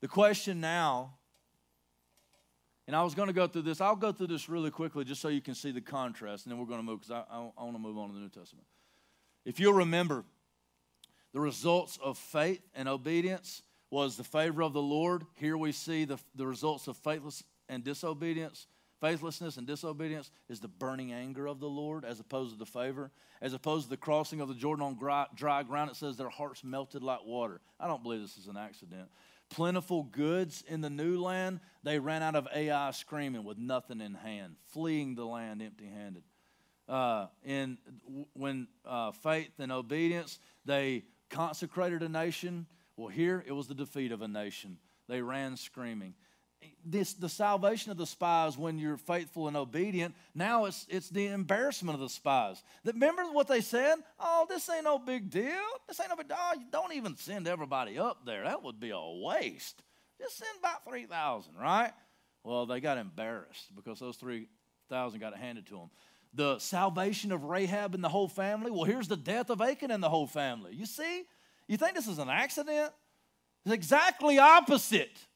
[0.00, 1.14] The question now,
[2.90, 3.80] and I was going to go through this.
[3.80, 6.58] I'll go through this really quickly just so you can see the contrast, and then
[6.58, 8.28] we're going to move because I, I, I want to move on to the New
[8.28, 8.66] Testament.
[9.44, 10.24] If you'll remember,
[11.32, 13.62] the results of faith and obedience
[13.92, 15.24] was the favor of the Lord.
[15.36, 18.66] Here we see the, the results of faithless and disobedience.
[19.00, 23.12] Faithlessness and disobedience is the burning anger of the Lord as opposed to the favor.
[23.40, 26.28] As opposed to the crossing of the Jordan on dry, dry ground, it says their
[26.28, 27.60] hearts melted like water.
[27.78, 29.08] I don't believe this is an accident.
[29.50, 34.14] Plentiful goods in the new land, they ran out of Ai screaming with nothing in
[34.14, 36.22] hand, fleeing the land empty handed.
[36.88, 37.78] Uh, in,
[38.32, 42.66] when uh, faith and obedience, they consecrated a nation.
[42.96, 44.78] Well, here it was the defeat of a nation.
[45.08, 46.14] They ran screaming
[46.84, 50.14] this, the salvation of the spies when you're faithful and obedient.
[50.34, 52.62] Now it's, it's the embarrassment of the spies.
[52.84, 53.98] Remember what they said?
[54.18, 55.62] Oh, this ain't no big deal.
[55.88, 56.36] This ain't no big deal.
[56.38, 58.44] Oh, don't even send everybody up there.
[58.44, 59.82] That would be a waste.
[60.18, 61.92] Just send about 3,000, right?
[62.44, 65.90] Well, they got embarrassed because those 3,000 got handed to them.
[66.32, 68.70] The salvation of Rahab and the whole family.
[68.70, 70.74] Well, here's the death of Achan and the whole family.
[70.74, 71.24] You see?
[71.66, 72.92] You think this is an accident?
[73.64, 75.26] It's exactly opposite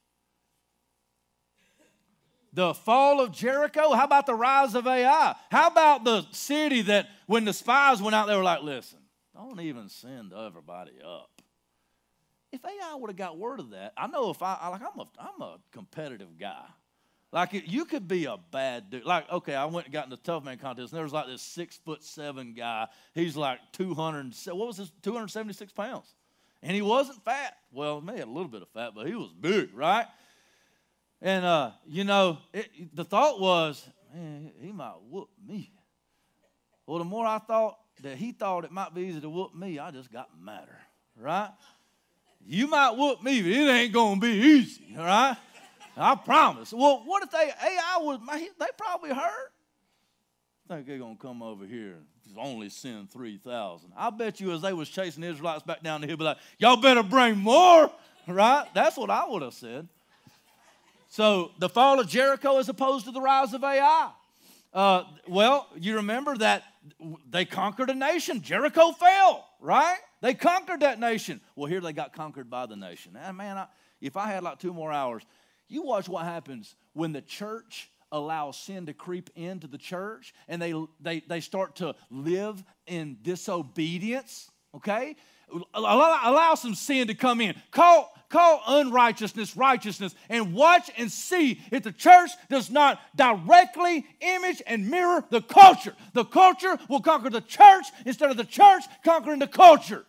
[2.54, 3.92] the fall of Jericho?
[3.92, 5.34] How about the rise of Ai?
[5.50, 9.00] How about the city that when the spies went out, they were like, listen,
[9.34, 11.30] don't even send everybody up.
[12.52, 15.08] If Ai would have got word of that, I know if I, like, I'm a,
[15.18, 16.64] I'm a competitive guy.
[17.32, 19.04] Like, you could be a bad dude.
[19.04, 21.26] Like, okay, I went and got in the tough man contest, and there was like
[21.26, 22.86] this six foot seven guy.
[23.12, 26.14] He's like 200, what was this, 276 pounds.
[26.62, 27.56] And he wasn't fat.
[27.72, 30.06] Well, he had a little bit of fat, but he was big, right?
[31.24, 35.72] And, uh, you know, it, the thought was, man, he might whoop me.
[36.86, 39.78] Well, the more I thought that he thought it might be easy to whoop me,
[39.78, 40.78] I just got madder,
[41.16, 41.50] right?
[42.44, 45.34] You might whoop me, but it ain't going to be easy, all right?
[45.96, 46.74] I promise.
[46.74, 48.20] Well, what if they, Ai was,
[48.60, 49.52] they probably hurt.
[50.68, 52.00] I think they're going to come over here
[52.36, 53.92] only send 3,000.
[53.96, 56.76] I bet you as they was chasing Israelites back down the hill, be like, y'all
[56.76, 57.90] better bring more,
[58.26, 58.66] right?
[58.74, 59.88] That's what I would have said.
[61.14, 64.10] So the fall of Jericho as opposed to the rise of Ai.
[64.72, 66.64] Uh, well, you remember that
[67.30, 68.42] they conquered a nation.
[68.42, 69.98] Jericho fell, right?
[70.22, 71.40] They conquered that nation.
[71.54, 73.16] Well, here they got conquered by the nation.
[73.16, 73.66] And man, I,
[74.00, 75.22] if I had like two more hours,
[75.68, 80.60] you watch what happens when the church allows sin to creep into the church and
[80.60, 85.14] they, they, they start to live in disobedience, okay?
[85.74, 87.54] Allow, allow some sin to come in.
[87.70, 94.62] Call, call unrighteousness righteousness and watch and see if the church does not directly image
[94.66, 95.94] and mirror the culture.
[96.12, 100.04] The culture will conquer the church instead of the church conquering the culture.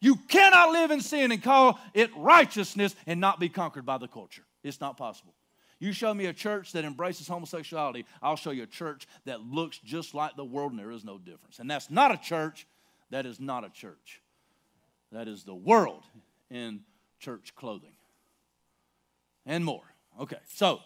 [0.00, 4.08] You cannot live in sin and call it righteousness and not be conquered by the
[4.08, 4.44] culture.
[4.62, 5.34] It's not possible.
[5.78, 9.78] You show me a church that embraces homosexuality, I'll show you a church that looks
[9.78, 11.58] just like the world and there is no difference.
[11.58, 12.66] And that's not a church.
[13.10, 14.20] That is not a church.
[15.14, 16.02] That is the world
[16.50, 16.80] in
[17.20, 17.94] church clothing
[19.46, 19.84] and more.
[20.20, 20.80] Okay, so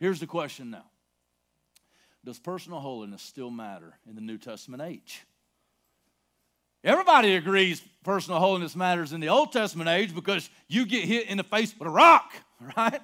[0.00, 0.86] here's the question now
[2.24, 5.26] Does personal holiness still matter in the New Testament age?
[6.82, 11.36] Everybody agrees personal holiness matters in the Old Testament age because you get hit in
[11.36, 12.32] the face with a rock,
[12.78, 13.02] right?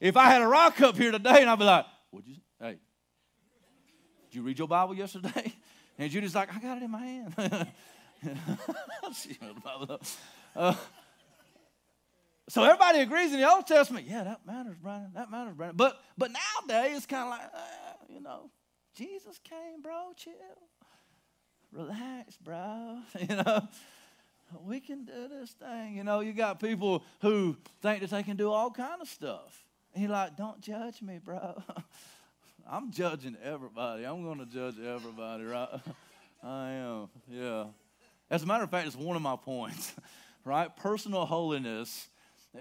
[0.00, 2.76] If I had a rock up here today and I'd be like, would you, hey,
[4.28, 5.54] did you read your Bible yesterday?
[5.98, 7.66] And Judy's like, I got it in my hand.
[10.56, 10.74] uh,
[12.48, 14.06] so everybody agrees in the Old Testament.
[14.08, 15.12] Yeah, that matters, Brandon.
[15.14, 15.76] That matters, Brandon.
[15.76, 18.50] But but nowadays it's kind of like, uh, you know,
[18.94, 20.12] Jesus came, bro.
[20.16, 20.32] Chill,
[21.72, 22.98] relax, bro.
[23.20, 23.68] you know,
[24.64, 25.96] we can do this thing.
[25.96, 29.64] You know, you got people who think that they can do all kind of stuff.
[29.94, 31.62] And you're like, don't judge me, bro.
[32.70, 34.04] I'm judging everybody.
[34.04, 35.68] I'm going to judge everybody, right?
[36.42, 37.08] I am.
[37.28, 37.64] Yeah.
[38.30, 39.92] As a matter of fact, it's one of my points,
[40.44, 40.74] right?
[40.76, 42.08] Personal holiness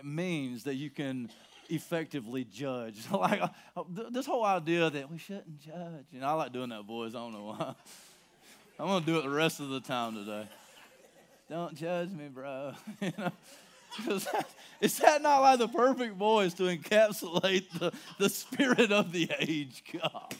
[0.03, 1.29] means that you can
[1.69, 2.99] effectively judge.
[3.11, 6.05] like uh, this whole idea that we shouldn't judge.
[6.11, 7.13] You know, I like doing that, boys.
[7.15, 7.75] I don't know why.
[8.79, 10.47] I'm gonna do it the rest of the time today.
[11.49, 12.73] Don't judge me, bro.
[13.01, 13.31] you know,
[14.81, 19.83] Is that not like the perfect voice to encapsulate the, the spirit of the age?
[19.91, 20.33] God.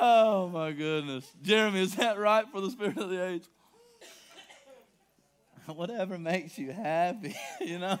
[0.00, 1.30] Oh my goodness.
[1.42, 3.44] Jeremy, is that right for the spirit of the age?
[5.66, 7.98] Whatever makes you happy, you know?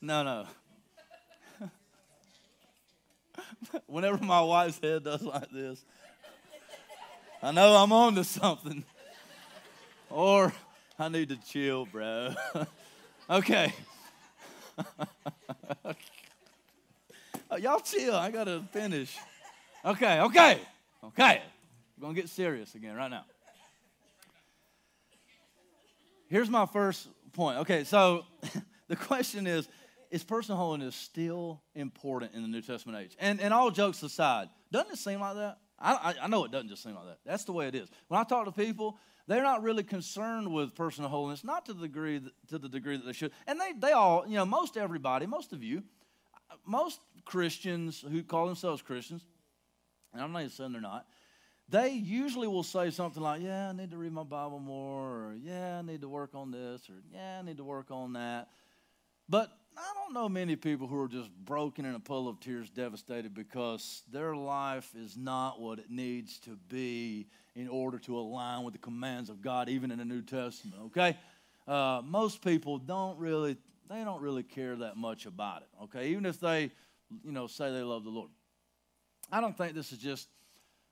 [0.00, 0.46] No, no.
[3.86, 5.84] Whenever my wife's head does like this,
[7.42, 8.84] I know I'm on to something.
[10.08, 10.52] Or
[10.98, 12.34] I need to chill, bro.
[13.28, 13.74] okay.
[17.58, 18.14] y'all chill.
[18.14, 19.16] I got to finish.
[19.84, 20.60] Okay, okay.
[21.04, 21.42] Okay,
[21.96, 23.24] we're going to get serious again right now.
[26.28, 27.58] Here's my first point.
[27.58, 28.24] Okay, so
[28.88, 29.68] the question is
[30.10, 33.16] Is personal holiness still important in the New Testament age?
[33.20, 35.58] And, and all jokes aside, doesn't it seem like that?
[35.78, 37.18] I, I, know it doesn't just seem like that.
[37.26, 37.90] That's the way it is.
[38.08, 41.82] When I talk to people, they're not really concerned with personal holiness, not to the
[41.82, 43.32] degree that, to the degree that they should.
[43.46, 45.82] And they, they all, you know, most everybody, most of you,
[46.64, 49.26] most Christians who call themselves Christians,
[50.16, 51.06] and I'm not saying they're not,
[51.68, 55.36] they usually will say something like, Yeah, I need to read my Bible more, or
[55.40, 58.48] Yeah, I need to work on this, or Yeah, I need to work on that.
[59.28, 62.70] But I don't know many people who are just broken in a pool of tears,
[62.70, 68.64] devastated because their life is not what it needs to be in order to align
[68.64, 70.76] with the commands of God, even in the New Testament.
[70.86, 71.16] Okay,
[71.68, 73.56] uh, most people don't really
[73.88, 75.68] they don't really care that much about it.
[75.84, 76.70] Okay, even if they
[77.24, 78.30] you know say they love the Lord.
[79.30, 80.28] I don't think this is just,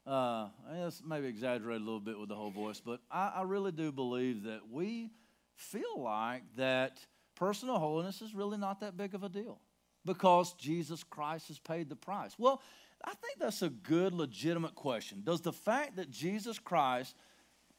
[0.07, 3.73] uh, guess maybe exaggerated a little bit with the whole voice, but I, I really
[3.73, 5.11] do believe that we
[5.57, 6.99] feel like that
[7.37, 9.61] personal holiness is really not that big of a deal
[10.05, 12.35] because Jesus Christ has paid the price.
[12.39, 12.61] Well,
[13.05, 15.23] I think that's a good, legitimate question.
[15.25, 17.15] Does the fact that Jesus Christ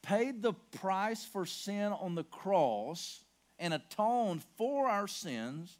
[0.01, 3.23] paid the price for sin on the cross
[3.57, 5.77] and atoned for our sins,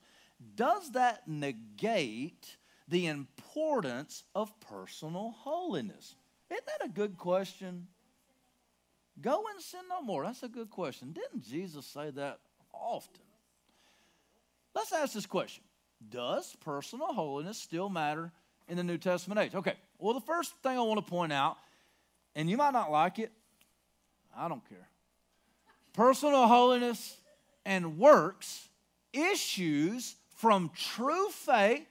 [0.56, 2.58] does that negate
[2.88, 6.16] the importance of personal holiness?
[6.50, 7.88] Isn't that a good question?
[9.22, 10.24] Go and sin no more.
[10.24, 11.14] That's a good question.
[11.14, 12.40] Didn't Jesus say that
[12.74, 13.22] often?
[14.74, 15.64] Let's ask this question
[16.10, 18.32] Does personal holiness still matter
[18.68, 19.56] in the New Testament age?
[19.56, 21.58] Okay, well, the first thing I want to point out,
[22.36, 23.32] and you might not like it,
[24.36, 24.88] I don't care.
[25.94, 27.18] Personal holiness
[27.66, 28.68] and works
[29.14, 31.88] issues from true faith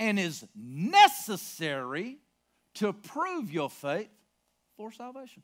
[0.00, 2.16] and is necessary
[2.72, 4.08] to prove your faith
[4.74, 5.42] for salvation.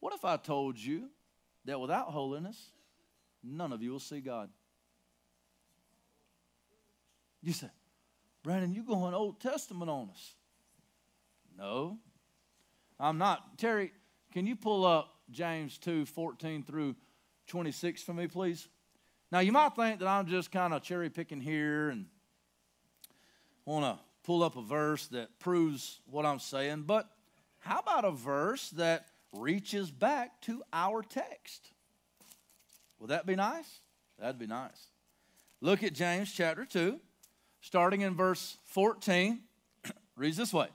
[0.00, 1.10] What if I told you
[1.64, 2.72] that without holiness,
[3.44, 4.50] none of you will see God?
[7.40, 7.70] You say,
[8.42, 10.34] Brandon, you're going Old Testament on us.
[11.56, 11.98] No,
[12.98, 13.58] I'm not.
[13.58, 13.92] Terry,
[14.32, 16.96] can you pull up James 2 14 through
[17.46, 18.66] 26 for me, please?
[19.30, 22.06] Now, you might think that I'm just kind of cherry picking here and
[23.66, 27.08] want to pull up a verse that proves what I'm saying, but
[27.58, 31.70] how about a verse that reaches back to our text?
[32.98, 33.80] Would that be nice?
[34.18, 34.86] That'd be nice.
[35.60, 36.98] Look at James chapter 2,
[37.60, 39.40] starting in verse 14.
[40.16, 40.68] reads this way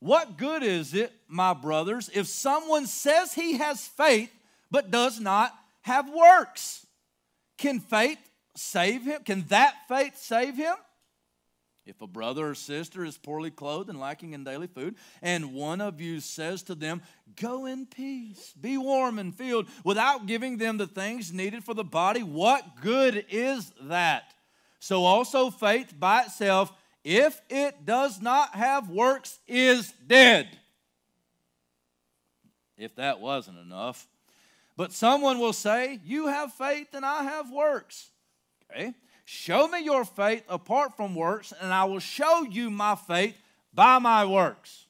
[0.00, 4.32] What good is it, my brothers, if someone says he has faith
[4.70, 6.86] but does not have works?
[7.58, 8.18] Can faith
[8.56, 9.22] save him?
[9.24, 10.74] Can that faith save him?
[11.88, 15.80] If a brother or sister is poorly clothed and lacking in daily food, and one
[15.80, 17.00] of you says to them,
[17.40, 21.84] Go in peace, be warm and filled, without giving them the things needed for the
[21.84, 24.34] body, what good is that?
[24.80, 26.70] So also faith by itself,
[27.04, 30.46] if it does not have works, is dead.
[32.76, 34.06] If that wasn't enough.
[34.78, 38.10] But someone will say, You have faith and I have works.
[38.70, 38.94] Okay?
[39.24, 43.36] Show me your faith apart from works, and I will show you my faith
[43.74, 44.86] by my works.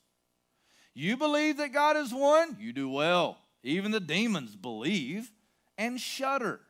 [0.93, 2.55] You believe that God is one?
[2.61, 3.39] You do well.
[3.63, 5.31] Even the demons believe
[5.79, 6.61] and shudder.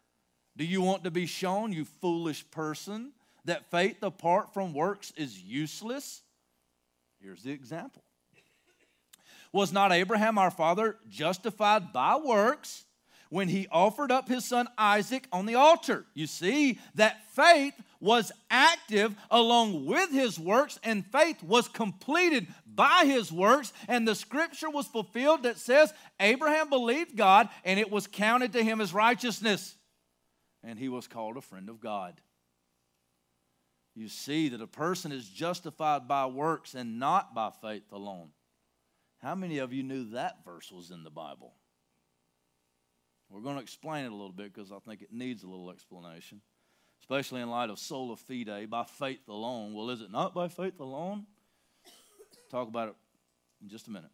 [0.56, 3.10] Do you want to be shown, you foolish person,
[3.46, 6.22] that faith apart from works is useless?
[7.20, 8.04] Here's the example
[9.52, 12.84] Was not Abraham our father justified by works?
[13.30, 16.06] When he offered up his son Isaac on the altar.
[16.14, 23.04] You see that faith was active along with his works, and faith was completed by
[23.04, 23.72] his works.
[23.88, 28.62] And the scripture was fulfilled that says, Abraham believed God, and it was counted to
[28.62, 29.74] him as righteousness.
[30.62, 32.20] And he was called a friend of God.
[33.94, 38.28] you see that a person is justified by works and not by faith alone.
[39.18, 41.54] How many of you knew that verse was in the Bible?
[43.30, 45.70] We're going to explain it a little bit because I think it needs a little
[45.70, 46.40] explanation,
[47.00, 49.74] especially in light of sola fide, by faith alone.
[49.74, 51.26] Well, is it not by faith alone?
[52.50, 52.94] Talk about it
[53.62, 54.10] in just a minute.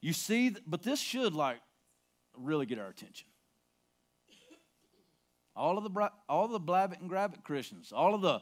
[0.00, 1.58] You see, but this should like
[2.36, 3.26] really get our attention.
[5.56, 8.40] All of the all of the blab it and grab it Christians, all of the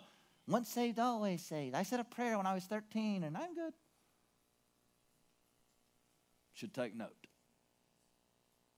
[0.48, 1.74] once saved, always saved.
[1.74, 3.72] I said a prayer when I was 13 and I'm good.
[6.52, 7.26] Should take note.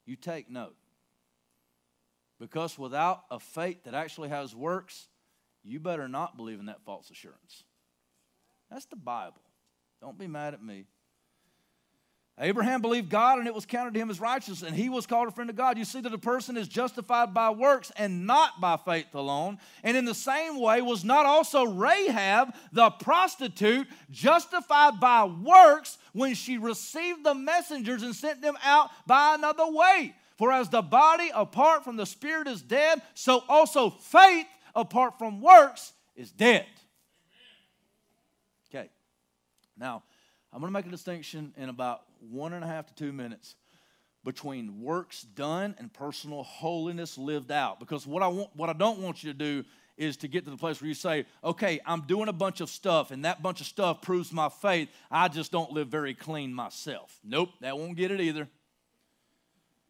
[0.05, 0.75] You take note.
[2.39, 5.07] Because without a faith that actually has works,
[5.63, 7.63] you better not believe in that false assurance.
[8.71, 9.41] That's the Bible.
[10.01, 10.85] Don't be mad at me.
[12.41, 15.27] Abraham believed God and it was counted to him as righteous, and he was called
[15.27, 15.77] a friend of God.
[15.77, 19.57] You see that a person is justified by works and not by faith alone.
[19.83, 26.33] And in the same way, was not also Rahab, the prostitute, justified by works when
[26.33, 30.15] she received the messengers and sent them out by another way?
[30.39, 35.41] For as the body apart from the spirit is dead, so also faith apart from
[35.41, 36.65] works is dead.
[38.69, 38.89] Okay.
[39.77, 40.01] Now,
[40.53, 43.55] I'm going to make a distinction in about one and a half to two minutes
[44.23, 47.81] between works done and personal holiness lived out.
[47.81, 49.65] Because what I want, what I don't want you to do
[49.97, 52.69] is to get to the place where you say, okay, I'm doing a bunch of
[52.69, 54.87] stuff, and that bunch of stuff proves my faith.
[55.11, 57.19] I just don't live very clean myself.
[57.25, 58.47] Nope, that won't get it either.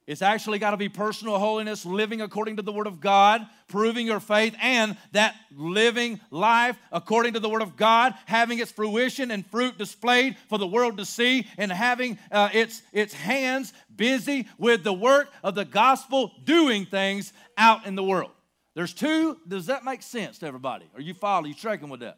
[0.09, 4.07] It's actually got to be personal holiness, living according to the Word of God, proving
[4.07, 9.29] your faith, and that living life according to the Word of God, having its fruition
[9.29, 14.47] and fruit displayed for the world to see, and having uh, its, its hands busy
[14.57, 18.31] with the work of the gospel, doing things out in the world.
[18.73, 20.85] There's two, does that make sense to everybody?
[20.95, 21.45] Are you following?
[21.45, 22.17] Are you tracking with that?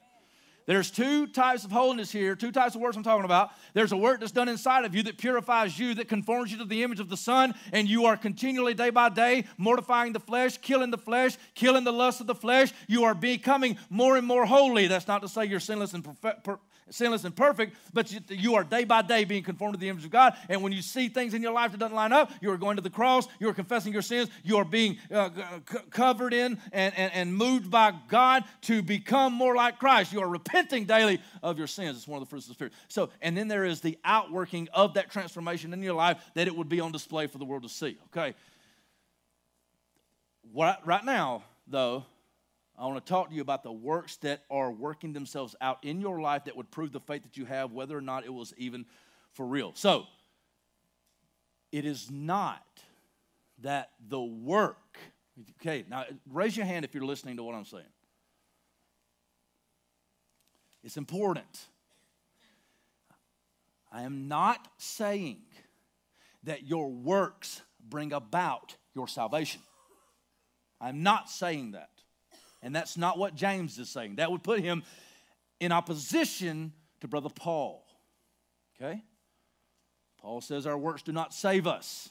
[0.72, 3.52] There's two types of holiness here, two types of works I'm talking about.
[3.74, 6.64] There's a work that's done inside of you that purifies you, that conforms you to
[6.64, 10.58] the image of the Son, and you are continually, day by day, mortifying the flesh,
[10.60, 12.72] killing the flesh, killing the lust of the flesh.
[12.88, 14.88] You are becoming more and more holy.
[14.88, 16.48] That's not to say you're sinless and perfect
[16.92, 20.12] sinless and perfect, but you, are day by day being conformed to the image of
[20.12, 20.36] God.
[20.50, 22.76] And when you see things in your life that doesn't line up, you are going
[22.76, 25.30] to the cross, you are confessing your sins, you are being uh,
[25.70, 30.12] c- covered in and, and, and moved by God to become more like Christ.
[30.12, 30.30] You are
[30.62, 31.98] repenting daily of your sins.
[31.98, 32.74] It's one of the fruits of the Spirit.
[32.88, 36.56] So, and then there is the outworking of that transformation in your life that it
[36.56, 37.98] would be on display for the world to see.
[38.16, 38.36] Okay.
[40.52, 42.06] What, right now, though,
[42.78, 46.02] I want to talk to you about the works that are working themselves out in
[46.02, 48.54] your life that would prove the faith that you have, whether or not it was
[48.58, 48.86] even
[49.34, 49.72] for real.
[49.76, 50.06] So,
[51.72, 52.66] it is not
[53.62, 54.98] that the work,
[55.62, 57.86] okay, now raise your hand if you're listening to what I'm saying.
[60.84, 61.68] It's important.
[63.92, 65.42] I am not saying
[66.44, 69.62] that your works bring about your salvation.
[70.80, 71.90] I'm not saying that.
[72.64, 74.16] And that's not what James is saying.
[74.16, 74.84] That would put him
[75.60, 77.86] in opposition to Brother Paul.
[78.76, 79.04] Okay?
[80.20, 82.10] Paul says our works do not save us.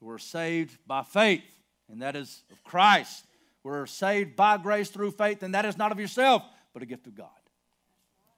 [0.00, 1.44] We're saved by faith,
[1.88, 3.24] and that is of Christ.
[3.62, 6.42] We're saved by grace through faith, and that is not of yourself,
[6.72, 7.28] but a gift of God.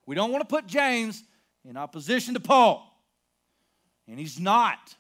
[0.07, 1.23] We don't want to put James
[1.65, 2.87] in opposition to Paul,
[4.07, 4.95] and he's not.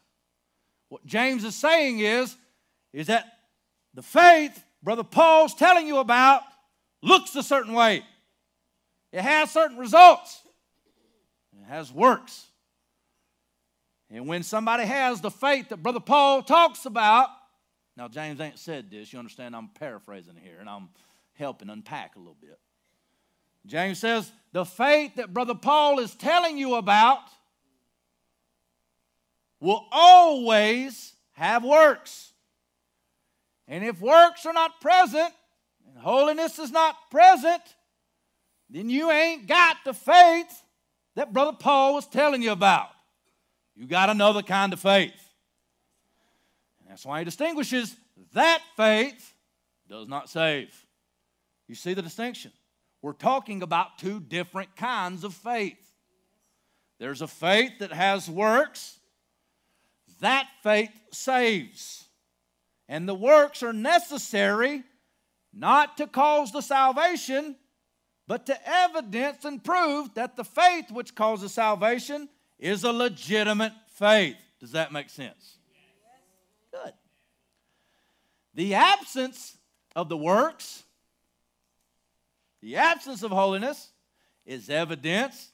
[0.89, 2.37] What James is saying is,
[2.93, 3.27] is that
[3.93, 6.43] the faith Brother Paul's telling you about
[7.03, 8.05] looks a certain way.
[9.13, 10.43] It has certain results.
[11.59, 12.47] It has works.
[14.11, 17.29] And when somebody has the faith that Brother Paul talks about,
[17.97, 20.89] now James ain't said this, you understand I'm paraphrasing here and I'm
[21.33, 22.59] helping unpack a little bit.
[23.67, 27.21] James says, the faith that Brother Paul is telling you about
[29.61, 32.33] will always have works.
[33.67, 35.33] And if works are not present,
[35.89, 37.63] and holiness is not present,
[38.69, 40.63] then you ain't got the faith
[41.15, 42.89] that Brother Paul was telling you about.
[43.75, 45.13] You got another kind of faith.
[46.81, 47.97] And that's why he distinguishes
[48.35, 49.33] that faith
[49.89, 50.75] does not save.
[51.67, 52.53] You see the distinction?
[53.05, 55.77] We're talking about two different kinds of faith.
[56.99, 58.99] There's a faith that has works,
[60.23, 62.07] that faith saves.
[62.89, 64.85] And the works are necessary
[65.53, 67.57] not to cause the salvation,
[68.27, 72.27] but to evidence and prove that the faith which causes salvation
[72.59, 74.39] is a legitimate faith.
[74.61, 75.59] Does that make sense?
[76.73, 76.95] Good.
[78.55, 79.59] The absence
[79.95, 80.85] of the works
[82.65, 83.91] the absence of holiness
[84.47, 85.53] is evidence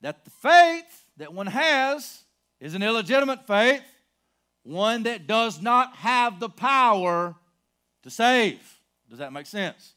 [0.00, 2.24] that the faith that one has
[2.60, 3.82] is an illegitimate faith,
[4.62, 7.36] one that does not have the power
[8.04, 8.58] to save.
[9.10, 9.92] Does that make sense?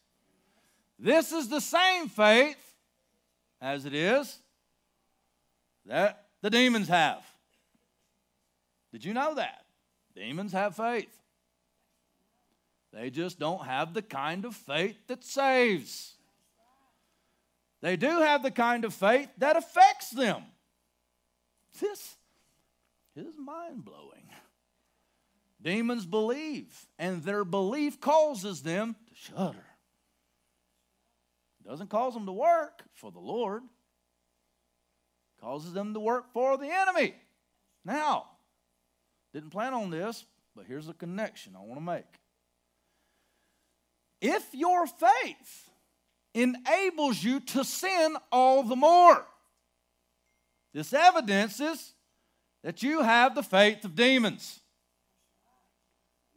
[1.00, 2.62] This is the same faith
[3.62, 4.38] as it is
[5.86, 7.24] that the demons have.
[8.92, 9.64] Did you know that?
[10.14, 11.21] Demons have faith.
[12.94, 16.16] They just don't have the kind of faith that saves.
[17.82, 20.44] They do have the kind of faith that affects them.
[21.80, 22.18] This
[23.16, 24.30] is mind blowing.
[25.62, 29.66] Demons believe, and their belief causes them to shudder.
[31.64, 36.58] It doesn't cause them to work for the Lord, it causes them to work for
[36.58, 37.16] the enemy.
[37.86, 38.28] Now,
[39.34, 40.26] didn't plan on this,
[40.56, 42.21] but here's a connection I want to make.
[44.22, 45.70] If your faith
[46.34, 49.26] enables you to sin all the more,
[50.74, 51.94] this evidences
[52.64, 54.60] that you have the faith of demons.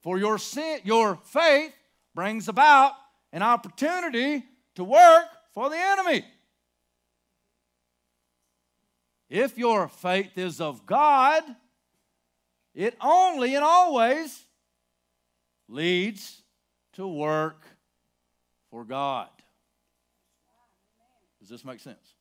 [0.03, 1.73] For your sin, your faith
[2.15, 2.93] brings about
[3.33, 4.45] an opportunity
[4.77, 6.25] to work for the enemy.
[9.29, 11.43] If your faith is of God,
[12.75, 14.43] it only and always
[15.69, 16.43] leads
[16.95, 17.67] to work
[18.75, 19.29] for God.
[21.39, 22.15] Does this make sense?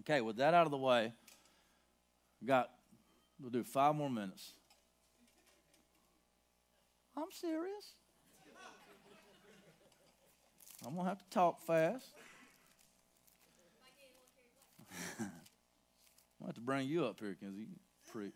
[0.00, 1.12] Okay, with that out of the way,
[2.44, 2.70] got
[3.40, 4.54] we'll do five more minutes.
[7.16, 7.92] I'm serious.
[10.84, 12.06] I'm gonna have to talk fast.
[15.20, 15.26] I'm
[16.40, 17.66] gonna have to bring you up here you
[18.10, 18.34] preach.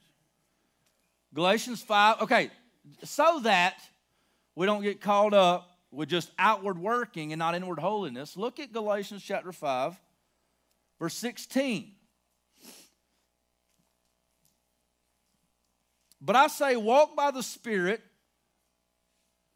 [1.35, 2.51] Galatians 5, okay,
[3.03, 3.81] so that
[4.55, 8.73] we don't get caught up with just outward working and not inward holiness, look at
[8.73, 9.99] Galatians chapter 5,
[10.99, 11.93] verse 16.
[16.21, 18.03] But I say, walk by the Spirit,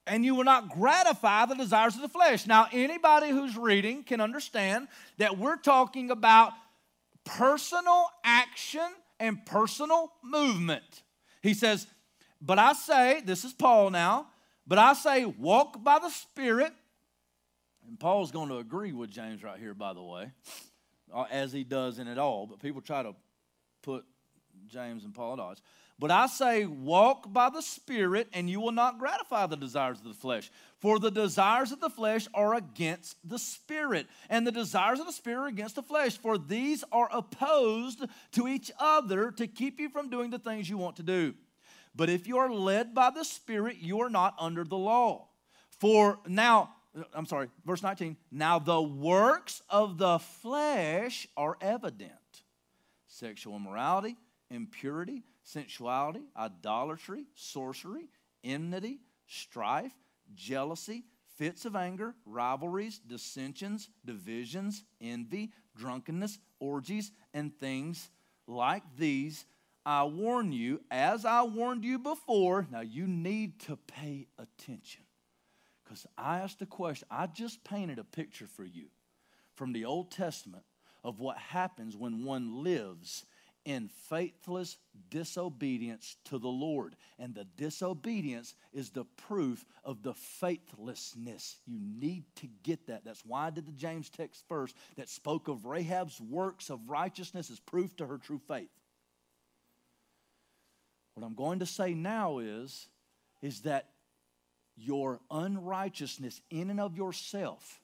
[0.06, 2.46] and you will not gratify the desires of the flesh.
[2.46, 6.52] Now, anybody who's reading can understand that we're talking about
[7.24, 8.86] personal action
[9.20, 11.02] and personal movement.
[11.42, 11.86] He says,
[12.40, 14.26] But I say, this is Paul now,
[14.66, 16.72] but I say, walk by the Spirit.
[17.86, 20.30] And Paul's going to agree with James right here, by the way,
[21.12, 22.46] uh, as he does in it all.
[22.46, 23.14] But people try to
[23.82, 24.04] put
[24.68, 25.62] James and Paul at odds.
[25.98, 30.04] But I say, walk by the Spirit, and you will not gratify the desires of
[30.04, 30.50] the flesh.
[30.80, 35.12] For the desires of the flesh are against the Spirit, and the desires of the
[35.12, 36.18] Spirit are against the flesh.
[36.18, 40.78] For these are opposed to each other to keep you from doing the things you
[40.78, 41.34] want to do.
[41.94, 45.28] But if you are led by the Spirit, you are not under the law.
[45.68, 48.16] For now, uh, I'm sorry, verse 19.
[48.30, 52.12] Now the works of the flesh are evident
[53.06, 54.16] sexual immorality,
[54.50, 58.08] impurity, sensuality, idolatry, sorcery,
[58.42, 59.92] enmity, strife,
[60.34, 61.04] jealousy,
[61.36, 68.10] fits of anger, rivalries, dissensions, divisions, envy, drunkenness, orgies, and things
[68.46, 69.44] like these
[69.86, 75.02] I warn you, as I warned you before, now you need to pay attention.
[75.84, 78.86] Because I asked a question, I just painted a picture for you
[79.54, 80.64] from the Old Testament
[81.02, 83.26] of what happens when one lives
[83.64, 84.76] in faithless
[85.10, 86.96] disobedience to the Lord.
[87.18, 91.58] And the disobedience is the proof of the faithlessness.
[91.66, 93.04] You need to get that.
[93.04, 97.50] That's why I did the James text first that spoke of Rahab's works of righteousness
[97.50, 98.70] as proof to her true faith.
[101.14, 102.88] What I'm going to say now is,
[103.40, 103.90] is that
[104.76, 107.80] your unrighteousness in and of yourself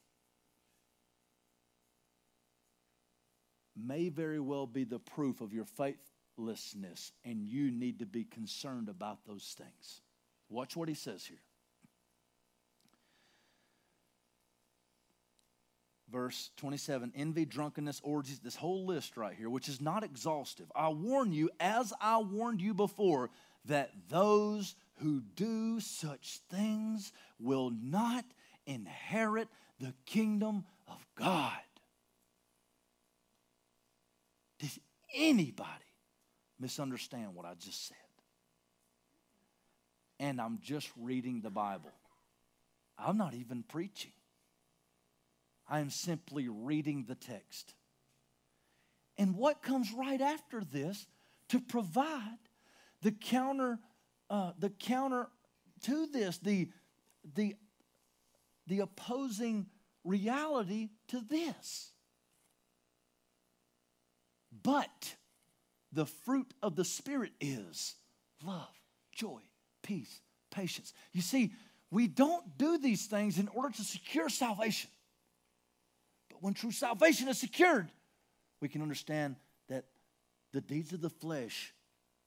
[3.77, 8.89] may very well be the proof of your faithlessness, and you need to be concerned
[8.89, 10.01] about those things.
[10.49, 11.39] Watch what he says here.
[16.11, 20.71] Verse 27 envy, drunkenness, orgies, this whole list right here, which is not exhaustive.
[20.75, 23.31] I warn you, as I warned you before,
[23.67, 28.25] that those who do such things will not
[28.67, 31.53] inherit the kingdom of God.
[34.59, 34.79] Does
[35.15, 35.69] anybody
[36.59, 37.97] misunderstand what I just said?
[40.19, 41.93] And I'm just reading the Bible.
[42.99, 44.13] I'm not even preaching.
[45.71, 47.75] I am simply reading the text.
[49.17, 51.07] And what comes right after this
[51.51, 52.39] to provide
[53.03, 53.79] the counter,
[54.29, 55.29] uh, the counter
[55.85, 56.69] to this, the,
[57.35, 57.55] the,
[58.67, 59.67] the opposing
[60.05, 61.93] reality to this.
[64.63, 65.15] But
[65.93, 67.95] the fruit of the Spirit is
[68.45, 68.69] love,
[69.13, 69.41] joy,
[69.83, 70.21] peace,
[70.51, 70.93] patience.
[71.13, 71.53] You see,
[71.91, 74.91] we don't do these things in order to secure salvation.
[76.41, 77.91] When true salvation is secured,
[78.61, 79.37] we can understand
[79.69, 79.85] that
[80.53, 81.73] the deeds of the flesh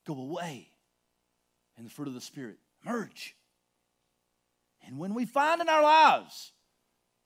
[0.05, 0.69] go away
[1.77, 3.35] and the fruit of the Spirit emerge.
[4.85, 6.51] And when we find in our lives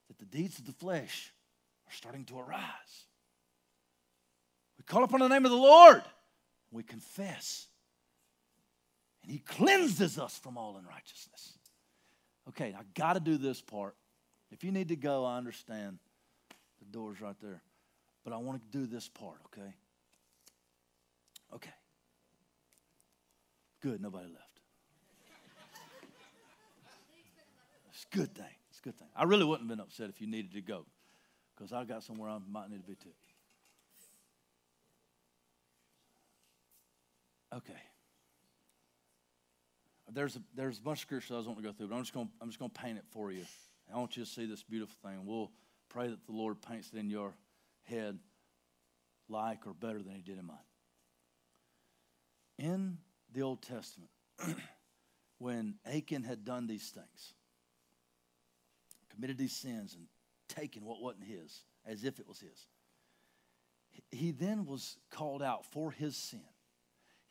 [0.08, 1.34] that the deeds of the flesh
[1.88, 3.06] are starting to arise,
[4.78, 6.04] we call upon the name of the Lord,
[6.72, 7.68] we confess,
[9.24, 11.58] and He cleanses us from all unrighteousness.
[12.50, 13.96] Okay, I got to do this part.
[14.52, 16.00] If you need to go, I understand.
[16.88, 17.62] The door's right there.
[18.24, 19.74] But I want to do this part, okay?
[21.54, 21.74] Okay.
[23.82, 24.44] Good, nobody left.
[27.94, 28.46] It's a good thing.
[28.70, 29.08] It's a good thing.
[29.16, 30.86] I really wouldn't have been upset if you needed to go
[31.56, 33.10] because I got somewhere I might need to be too.
[37.56, 37.74] Okay.
[40.14, 42.02] There's a, there's a bunch of scriptures I was wanting to go through, but I'm
[42.02, 43.46] just going I'm just going to paint it for you.
[43.94, 45.26] I want you to see this beautiful thing.
[45.26, 45.52] We'll
[45.90, 47.34] pray that the Lord paints it in your
[47.84, 48.20] head
[49.30, 50.58] like or better than He did in mine.
[52.58, 52.98] In
[53.34, 54.12] the Old Testament,
[55.38, 57.34] when Achan had done these things,
[59.14, 60.08] committed these sins and
[60.48, 62.66] taken what wasn't his as if it was his.
[64.12, 66.42] He then was called out for his sin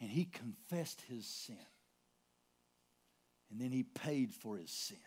[0.01, 1.57] and he confessed his sin.
[3.51, 4.99] And then he paid for his sin.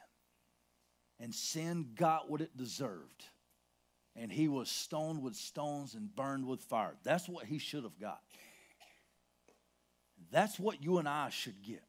[1.19, 3.26] And sin got what it deserved.
[4.19, 6.93] And he was stoned with stones and burned with fire.
[7.03, 8.19] That's what he should have got.
[10.29, 11.81] That's what you and I should get.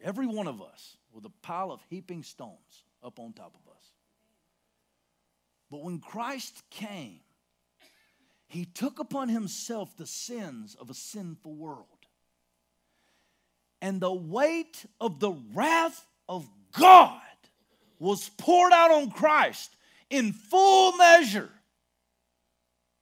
[0.00, 3.84] Every one of us with a pile of heaping stones up on top of us.
[5.72, 7.20] But when Christ came,
[8.46, 11.86] he took upon himself the sins of a sinful world.
[13.82, 16.48] And the weight of the wrath of
[16.78, 17.20] God
[17.98, 19.74] was poured out on Christ
[20.10, 21.50] in full measure.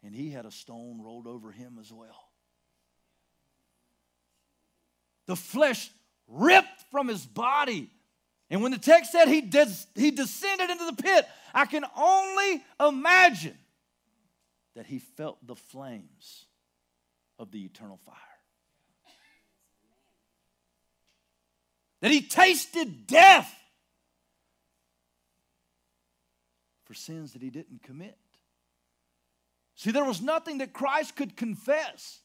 [0.04, 2.28] And he had a stone rolled over him as well.
[5.26, 5.90] The flesh
[6.28, 7.90] ripped from his body
[8.50, 12.62] and when the text said he, des- he descended into the pit, I can only
[12.80, 13.58] imagine
[14.74, 16.46] that he felt the flames
[17.38, 18.14] of the eternal fire.
[22.00, 23.52] That he tasted death
[26.88, 28.16] for sins that he didn't commit.
[29.74, 32.22] See, there was nothing that Christ could confess.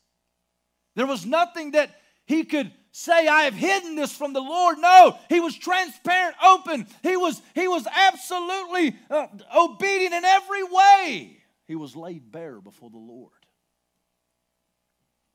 [0.96, 1.92] There was nothing that
[2.26, 4.78] he could say i have hidden this from the lord.
[4.80, 6.88] No he was transparent open.
[7.02, 11.38] He was he was absolutely uh, obedient in every way.
[11.68, 13.32] He was laid bare before the lord.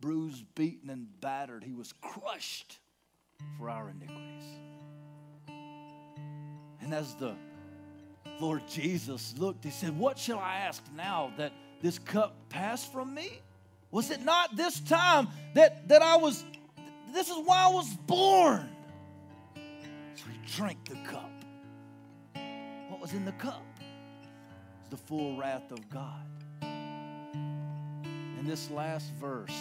[0.01, 2.79] Bruised beaten and battered he was crushed
[3.59, 4.45] for our iniquities.
[6.81, 7.37] And as the
[8.41, 11.53] lord jesus looked he said what shall i ask now that
[11.83, 13.41] this cup pass from me
[13.91, 16.45] was it not this time that that i was
[17.13, 18.69] this is why I was born.
[19.55, 21.31] So he drank the cup.
[22.89, 23.65] What was in the cup?
[24.91, 26.23] The full wrath of God.
[26.63, 29.57] In this last verse,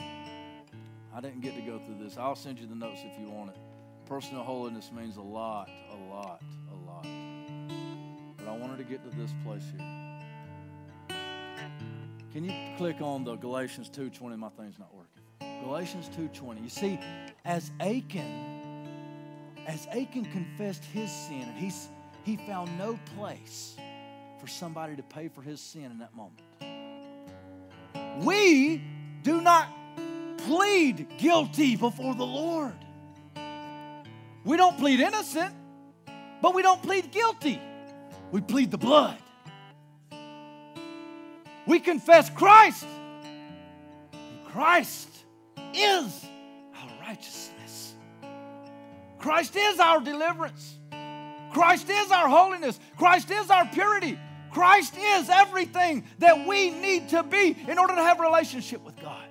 [0.00, 2.16] I didn't get to go through this.
[2.16, 3.56] I'll send you the notes if you want it.
[4.06, 6.42] Personal holiness means a lot, a lot.
[8.46, 11.16] But I wanted to get to this place here.
[12.32, 14.36] Can you click on the Galatians 2:20?
[14.36, 15.64] My thing's not working.
[15.64, 16.62] Galatians 2:20.
[16.62, 17.00] You see,
[17.44, 18.86] as Achan,
[19.66, 21.88] as Achan confessed his sin, and he's,
[22.24, 23.76] he found no place
[24.38, 26.42] for somebody to pay for his sin in that moment.
[28.24, 28.80] We
[29.22, 29.68] do not
[30.38, 32.76] plead guilty before the Lord.
[34.44, 35.52] We don't plead innocent,
[36.40, 37.60] but we don't plead guilty.
[38.32, 39.18] We plead the blood.
[41.66, 42.86] We confess Christ.
[44.46, 45.08] Christ
[45.74, 46.24] is
[46.74, 47.94] our righteousness.
[49.18, 50.76] Christ is our deliverance.
[51.52, 52.78] Christ is our holiness.
[52.96, 54.18] Christ is our purity.
[54.50, 58.96] Christ is everything that we need to be in order to have a relationship with
[59.00, 59.24] God.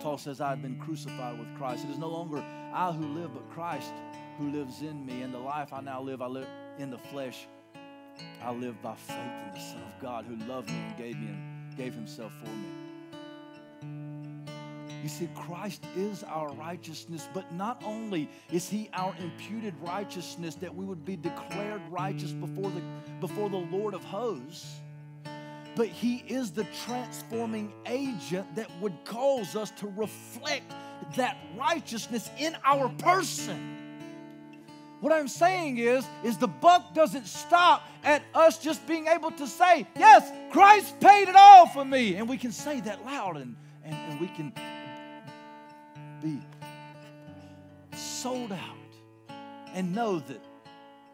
[0.00, 1.84] Paul says, I have been crucified with Christ.
[1.84, 2.42] It is no longer
[2.72, 3.92] I who live, but Christ
[4.38, 5.22] who lives in me.
[5.22, 6.48] And the life I now live, I live
[6.78, 7.46] in the flesh.
[8.42, 11.28] I live by faith in the Son of God who loved me and gave me
[11.76, 12.68] gave himself for me.
[15.02, 20.74] You see, Christ is our righteousness, but not only is He our imputed righteousness that
[20.74, 22.82] we would be declared righteous before the,
[23.18, 24.80] before the Lord of hosts,
[25.74, 30.70] but He is the transforming agent that would cause us to reflect
[31.16, 33.79] that righteousness in our person.
[35.00, 39.46] What I'm saying is, is the buck doesn't stop at us just being able to
[39.46, 42.16] say, yes, Christ paid it all for me.
[42.16, 44.52] And we can say that loud and, and, and we can
[46.22, 46.38] be
[47.96, 48.58] sold out
[49.74, 50.44] and know that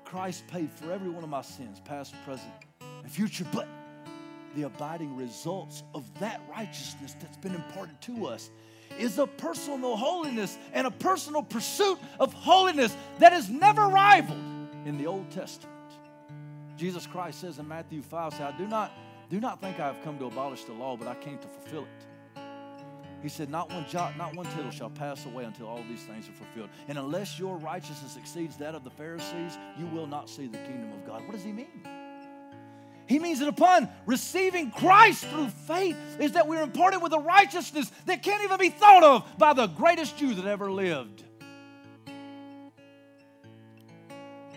[0.04, 3.46] Christ paid for every one of my sins, past, present, and future.
[3.52, 3.68] But
[4.56, 8.50] the abiding results of that righteousness that's been imparted to us
[8.98, 14.38] is a personal holiness and a personal pursuit of holiness that is never rivaled
[14.84, 15.74] in the Old Testament.
[16.76, 18.92] Jesus Christ says in Matthew 5, say, I do not,
[19.30, 21.82] do not think I have come to abolish the law, but I came to fulfill
[21.82, 22.42] it.
[23.22, 26.28] He said, Not one jot, not one tittle shall pass away until all these things
[26.28, 26.68] are fulfilled.
[26.86, 30.92] And unless your righteousness exceeds that of the Pharisees, you will not see the kingdom
[30.92, 31.22] of God.
[31.22, 31.82] What does he mean?
[33.06, 37.90] He means that upon receiving Christ through faith, is that we're imparted with a righteousness
[38.06, 41.22] that can't even be thought of by the greatest Jew that ever lived.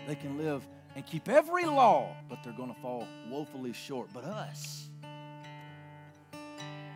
[0.06, 0.66] They can live
[0.96, 4.08] and keep every law, but they're going to fall woefully short.
[4.12, 4.88] But us,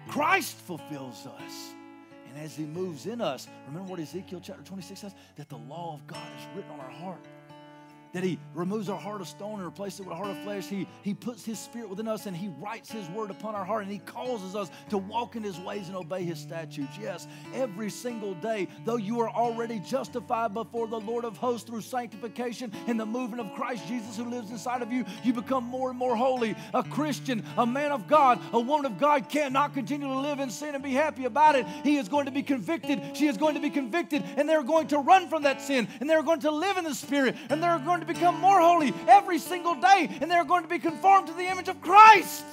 [0.08, 1.74] Christ fulfills us.
[2.28, 5.14] And as He moves in us, remember what Ezekiel chapter 26 says?
[5.36, 7.24] That the law of God is written on our heart
[8.14, 10.66] that He removes our heart of stone and replaces it with a heart of flesh.
[10.66, 13.82] He, he puts His Spirit within us and He writes His word upon our heart
[13.82, 16.96] and He causes us to walk in His ways and obey His statutes.
[16.98, 21.82] Yes, every single day, though you are already justified before the Lord of hosts through
[21.82, 25.90] sanctification and the movement of Christ Jesus who lives inside of you, you become more
[25.90, 26.54] and more holy.
[26.72, 30.50] A Christian, a man of God, a woman of God cannot continue to live in
[30.50, 31.66] sin and be happy about it.
[31.82, 33.16] He is going to be convicted.
[33.16, 36.08] She is going to be convicted, and they're going to run from that sin, and
[36.08, 38.92] they're going to live in the Spirit, and they're going to to become more holy
[39.08, 42.44] every single day, and they're going to be conformed to the image of Christ.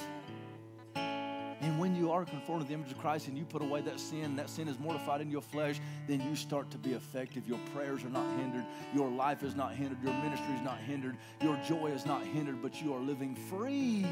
[0.94, 4.00] And when you are conformed to the image of Christ and you put away that
[4.00, 5.76] sin, that sin is mortified in your flesh,
[6.08, 7.46] then you start to be effective.
[7.46, 8.64] Your prayers are not hindered.
[8.92, 10.02] Your life is not hindered.
[10.02, 11.16] Your ministry is not hindered.
[11.40, 14.04] Your joy is not hindered, but you are living free.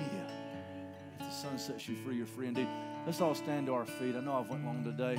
[1.19, 2.69] If the Son sets you free, you're free indeed.
[3.05, 4.15] Let's all stand to our feet.
[4.15, 5.17] I know I've went long today.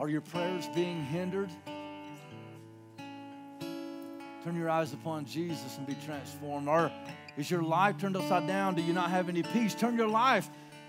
[0.00, 1.50] Are your prayers being hindered?
[4.42, 6.68] Turn your eyes upon Jesus and be transformed.
[6.68, 6.90] Or
[7.36, 8.74] is your life turned upside down?
[8.74, 9.74] Do you not have any peace?
[9.74, 10.48] Turn your life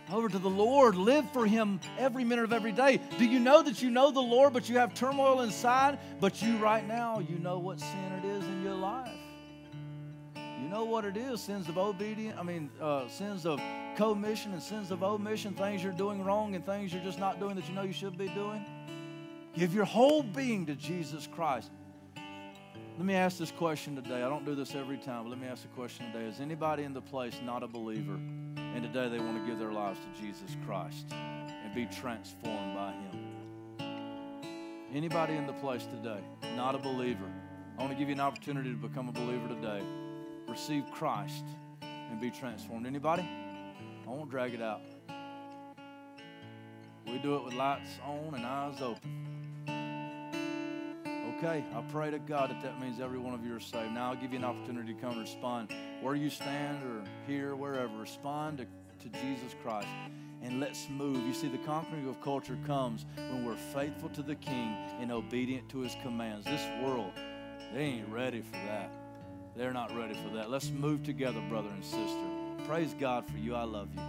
[0.09, 0.95] over to the Lord.
[0.95, 3.01] Live for Him every minute of every day.
[3.19, 5.99] Do you know that you know the Lord, but you have turmoil inside?
[6.21, 9.11] But you, right now, you know what sin it is in your life.
[10.35, 13.59] You know what it is sins of obedience, I mean, uh, sins of
[13.97, 17.55] commission and sins of omission, things you're doing wrong and things you're just not doing
[17.55, 18.63] that you know you should be doing.
[19.53, 21.71] Give your whole being to Jesus Christ.
[22.15, 24.23] Let me ask this question today.
[24.23, 26.25] I don't do this every time, but let me ask the question today.
[26.25, 29.71] Is anybody in the place not a believer and today they want to give their
[29.71, 33.27] lives to Jesus Christ and be transformed by Him?
[34.93, 36.21] Anybody in the place today
[36.55, 37.29] not a believer?
[37.77, 39.81] I want to give you an opportunity to become a believer today.
[40.47, 41.43] Receive Christ
[41.81, 42.85] and be transformed.
[42.85, 43.23] Anybody?
[43.23, 44.81] I won't drag it out.
[47.05, 49.30] We do it with lights on and eyes open.
[51.43, 53.93] Okay, I pray to God that that means every one of you are saved.
[53.93, 57.55] Now I'll give you an opportunity to come and respond where you stand or here,
[57.55, 57.97] wherever.
[57.97, 59.87] Respond to, to Jesus Christ
[60.43, 61.17] and let's move.
[61.17, 65.67] You see, the conquering of culture comes when we're faithful to the King and obedient
[65.69, 66.45] to his commands.
[66.45, 67.11] This world,
[67.73, 68.91] they ain't ready for that.
[69.55, 70.51] They're not ready for that.
[70.51, 72.67] Let's move together, brother and sister.
[72.67, 73.55] Praise God for you.
[73.55, 74.01] I love you.